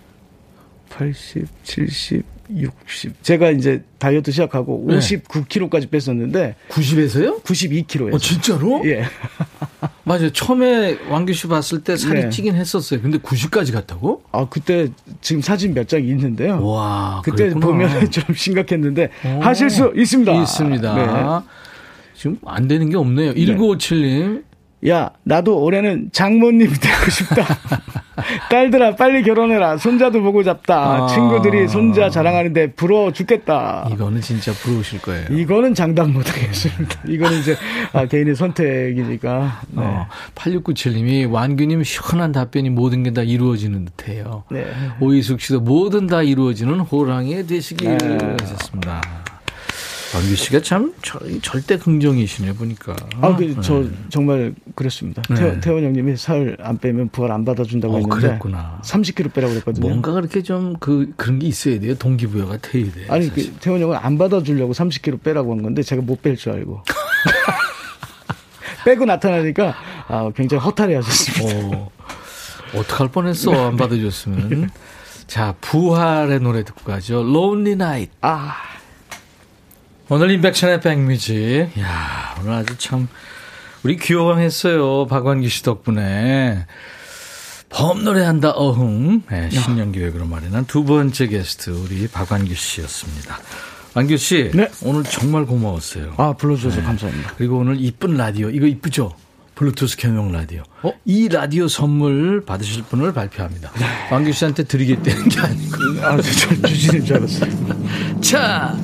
[0.90, 2.24] 80, 70,
[2.58, 3.24] 60.
[3.24, 4.98] 제가 이제 다이어트 시작하고 네.
[4.98, 7.44] 59kg까지 뺐었는데 90에서요?
[7.44, 8.14] 92kg예요.
[8.14, 8.82] 어, 진짜로?
[8.86, 9.04] 예.
[10.04, 10.32] 맞아요.
[10.32, 12.30] 처음에 왕규 씨 봤을 때 살이 네.
[12.30, 13.02] 찌긴 했었어요.
[13.02, 14.24] 근데 90까지 갔다고?
[14.32, 14.88] 아 그때
[15.22, 16.66] 지금 사진 몇 장 있는데요.
[16.66, 17.66] 와, 그때 그랬구나.
[17.66, 19.42] 보면 좀 심각했는데 오.
[19.42, 20.34] 하실 수 있습니다.
[20.42, 20.96] 있습니다.
[20.96, 21.46] 네.
[22.16, 23.34] 지금 안 되는 게 없네요.
[23.34, 24.44] 1957님.
[24.88, 27.46] 야, 나도 올해는 장모님이 되고 싶다.
[28.50, 29.78] 딸들아, 빨리 결혼해라.
[29.78, 31.04] 손자도 보고 잡다.
[31.04, 31.08] 아.
[31.08, 33.88] 친구들이 손자 자랑하는데 부러워 죽겠다.
[33.92, 35.28] 이거는 진짜 부러우실 거예요.
[35.32, 37.00] 이거는 장담 못 하겠습니다.
[37.08, 37.56] 이거는 이제
[37.94, 39.62] 아, 개인의 선택이니까.
[39.70, 39.84] 네.
[39.84, 44.46] 어, 8697님이 완규님 시원한 답변이 모든 게 다 이루어지는 듯해요.
[44.52, 44.66] 네.
[45.02, 48.18] 오이숙 씨도 뭐든 다 이루어지는 호랑이 되시길 네.
[48.40, 49.02] 하셨습니다.
[50.14, 52.96] 완규 씨가 참 절, 절대 긍정이시네 보니까.
[53.22, 53.90] 아, 그, 저, 네.
[54.10, 55.22] 정말 그랬습니다.
[55.30, 55.36] 네.
[55.36, 58.28] 태, 태원 형님이 살 안 빼면 부활 안 받아준다고 어, 했는데.
[58.28, 58.82] 그랬구나.
[58.84, 59.88] 30kg 빼라고 그랬거든요.
[59.88, 61.96] 뭔가 그렇게 좀 그 그런 게 있어야 돼요.
[61.96, 63.06] 동기부여가 돼야 돼.
[63.08, 63.30] 아니.
[63.30, 66.84] 그, 태원 형은 안 받아주려고 30kg 빼라고 한 건데, 제가 못 뺄 줄 알고.
[68.84, 69.76] 빼고 나타나니까,
[70.08, 71.78] 아, 굉장히 허탈해 하셨습니다.
[71.78, 71.90] 어,
[72.76, 74.70] 어떡할 뻔했어 안 받아줬으면.
[75.28, 77.22] 자 부활의 노래 듣고 가죠.
[77.22, 78.12] Lonely Night.
[78.22, 78.56] 아,
[80.14, 81.70] 오늘 인백션의 백뮤직.
[81.80, 83.08] 야 오늘 아주 참
[83.82, 85.08] 우리 귀여워했어요.
[85.08, 86.66] 박완기 씨 덕분에.
[87.70, 93.40] 범 노래한다 어흥 네, 신년 기획으로 마련한 두 번째 게스트 우리 박완규 씨였습니다.
[93.94, 94.70] 완규 씨 네.
[94.82, 96.16] 오늘 정말 고마웠어요.
[96.18, 97.36] 아, 불러주셔서 감사합니다.
[97.38, 99.14] 그리고 오늘 이쁜 라디오 이거 이쁘죠?
[99.56, 100.64] 블루투스 겸용 라디오.
[100.82, 100.92] 어?
[101.06, 103.72] 이 라디오 선물 받으실 분을 발표합니다.
[104.12, 105.78] 왕규 씨한테 드리겠다는 게 아니고.
[106.06, 108.20] 아, 저, 주시는 줄 알았어요.
[108.20, 108.78] 자,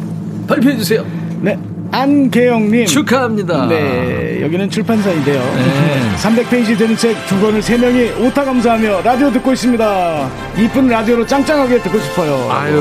[0.48, 1.06] 발표해 주세요.
[1.41, 1.57] 네.
[1.91, 2.86] 안계영님.
[2.86, 3.68] 축하합니다.
[3.68, 5.40] 네, 여기는 출판사인데요.
[5.40, 6.15] 네.
[6.18, 10.30] 300페이지 되는 책 두 권을 세 명이 오타 감사하며 라디오 듣고 있습니다.
[10.57, 12.49] 이쁜 라디오로 짱짱하게 듣고 싶어요.
[12.52, 12.74] 아유,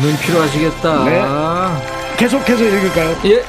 [0.00, 1.04] 눈 필요하시겠다.
[1.04, 1.22] 네.
[2.16, 3.14] 계속해서 읽을까요?
[3.26, 3.42] 예.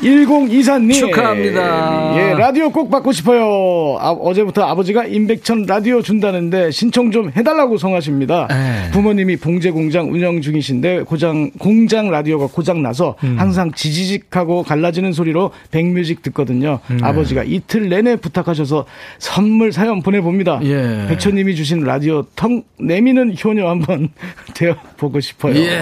[0.00, 0.92] 1024님.
[0.94, 2.16] 축하합니다.
[2.18, 3.96] 예, 라디오 꼭 받고 싶어요.
[3.98, 8.46] 아, 어제부터 아버지가 임백천 라디오 준다는데 신청 좀 해달라고 성하십니다.
[8.50, 8.90] 네.
[8.92, 13.36] 부모님이 봉제 공장 운영 중이신데 고장, 공장 라디오가 고장나서 음.
[13.38, 16.80] 항상 지지직하고 갈라지는 소리로 백뮤직 듣거든요.
[16.88, 16.98] 네.
[17.02, 18.84] 아버지가 이틀 내내 부탁하셔서
[19.18, 20.60] 선물 사연 보내봅니다.
[20.64, 21.06] 예.
[21.08, 24.10] 백천님이 주신 라디오 턱 내미는 효녀 한번
[24.54, 25.54] 되어보고 싶어요.
[25.56, 25.80] 예.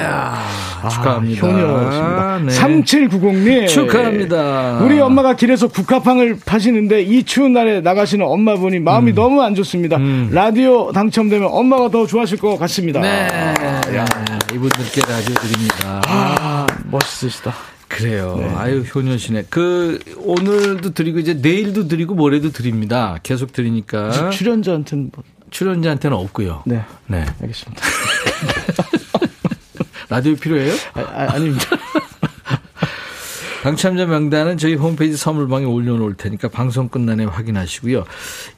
[0.90, 1.46] 축하합니다.
[1.46, 2.38] 아, 효녀십니다.
[2.46, 2.52] 네.
[2.52, 3.68] 3790님.
[3.68, 4.78] 축하 합니다.
[4.82, 9.14] 우리 엄마가 길에서 국화팡을 파시는데 이 추운 날에 나가시는 엄마분이 마음이 음.
[9.14, 9.98] 너무 안 좋습니다.
[10.30, 13.00] 라디오 당첨되면 엄마가 더 좋아하실 것 같습니다.
[13.00, 13.28] 네.
[14.52, 16.02] 이분들께 라디오 드립니다.
[16.06, 17.54] 아, 멋있으시다.
[17.88, 18.52] 그래요.
[18.56, 19.44] 아유, 효녀시네.
[19.50, 23.18] 그, 오늘도 드리고, 이제 내일도 드리고, 모레도 드립니다.
[23.22, 24.30] 계속 드리니까.
[24.30, 26.62] 출연자한테는 뭐, 출연자한테는 없고요.
[26.66, 26.82] 네.
[27.06, 27.24] 네.
[27.40, 27.82] 알겠습니다.
[30.08, 30.72] 라디오 필요해요?
[30.94, 31.66] 아, 아, 아닙니다.
[33.64, 38.04] 당첨자 명단은 저희 홈페이지 선물방에 올려놓을 테니까 방송 끝난에 확인하시고요.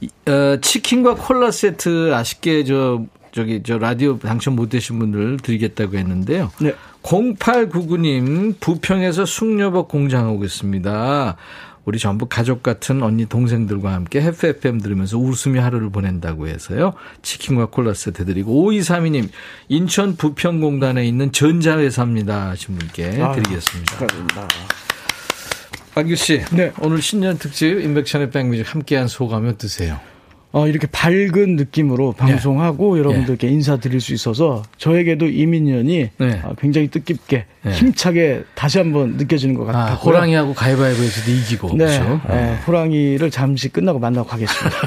[0.01, 5.97] 이, 어, 치킨과 콜라 세트 아쉽게 저 저기 저 라디오 당첨 못 되신 분들 드리겠다고
[5.97, 6.51] 했는데요.
[6.59, 6.75] 네.
[7.03, 11.37] 0899님 부평에서 숙녀복 공장하고 있습니다.
[11.85, 16.91] 우리 전부 가족 같은 언니 동생들과 함께 해피 FM 들으면서 웃으며 하루를 보낸다고 해서요.
[17.21, 19.29] 치킨과 콜라 세트 드리고 5232님
[19.69, 23.93] 인천 부평공단에 있는 전자회사입니다 하신 분께 드리겠습니다.
[23.93, 24.47] 축하드립니다.
[25.97, 26.43] 박규 씨.
[26.51, 26.71] 네.
[26.79, 29.99] 오늘 신년 특집 인백션의 백뮤직 함께한 소감이 어떠세요?
[30.51, 32.99] 어, 이렇게 밝은 느낌으로 방송하고 예.
[32.99, 36.41] 여러분들께 인사드릴 수 있어서 저에게도 이민년이 네.
[36.43, 37.71] 어, 굉장히 뜻깊게 네.
[37.71, 39.95] 힘차게 다시 한번 느껴지는 것 아, 같아요.
[39.95, 41.69] 호랑이하고 가위바위보에서도 이기고.
[41.69, 42.21] 네, 그렇죠?
[42.29, 44.77] 네, 호랑이를 잠시 끝나고 만나고 가겠습니다.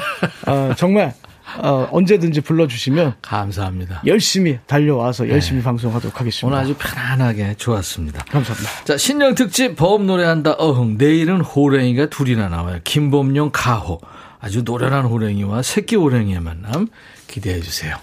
[0.47, 1.13] 어, 정말
[1.59, 4.03] 어, 언제든지 불러주시면 감사합니다.
[4.07, 6.47] 열심히 달려와서 열심히 방송하도록 하겠습니다.
[6.47, 8.25] 오늘 아주 편안하게 좋았습니다.
[8.25, 8.85] 감사합니다.
[8.85, 10.97] 자, 신년 특집 보험 노래한다 어흥.
[10.99, 12.81] 내일은 호랭이가 둘이나 나와요.
[12.85, 14.01] 김범용 가호.
[14.41, 16.89] 아주 노련한 호랭이와 새끼 호랭이의 만남
[17.27, 17.97] 기대해 주세요.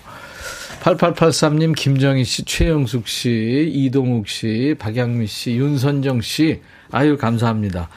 [0.82, 6.61] 8883님, 김정희 씨, 최영숙 씨, 이동욱 씨, 박양미 씨, 윤선정 씨.
[6.91, 7.90] 아유, 감사합니다.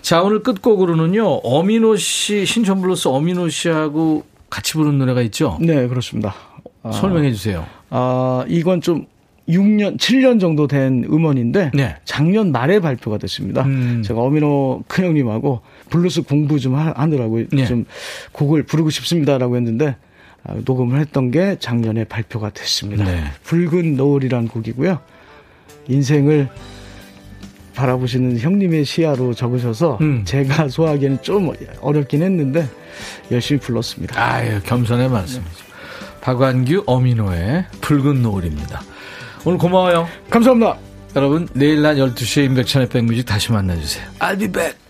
[0.00, 5.58] 자, 오늘 끝곡으로는요, 엄인호 씨, 신촌블루스 엄인호 씨하고 같이 부른 노래가 있죠?
[5.60, 6.34] 네, 그렇습니다.
[6.82, 7.66] 아, 설명해 주세요.
[7.90, 9.06] 아, 이건 좀
[9.48, 11.96] 6년, 7년 정도 된 음원인데 네.
[12.04, 13.64] 작년 말에 발표가 됐습니다.
[13.64, 14.02] 음.
[14.04, 17.64] 제가 엄인호 큰형님하고 블루스 공부 좀 하, 하느라고 네.
[17.64, 17.86] 좀
[18.32, 19.96] 곡을 부르고 싶습니다라고 했는데
[20.44, 23.04] 아, 녹음을 했던 게 작년에 발표가 됐습니다.
[23.04, 23.24] 네.
[23.44, 24.98] 붉은 노을이란 곡이고요.
[25.88, 26.48] 인생을
[27.78, 30.24] 바라보시는 형님의 시야로 적으셔서 음.
[30.24, 32.68] 제가 소화하기에는 좀 어렵긴 했는데
[33.30, 34.20] 열심히 불렀습니다.
[34.20, 35.64] 아유, 겸손의 말씀이죠.
[36.20, 38.82] 박완규 어미노의 붉은 노을입니다.
[39.44, 40.08] 오늘 고마워요.
[40.28, 40.76] 감사합니다.
[41.14, 44.04] 여러분, 내일 날 12시에 인백천의 백뮤직 다시 만나주세요.
[44.18, 44.87] I'll be back.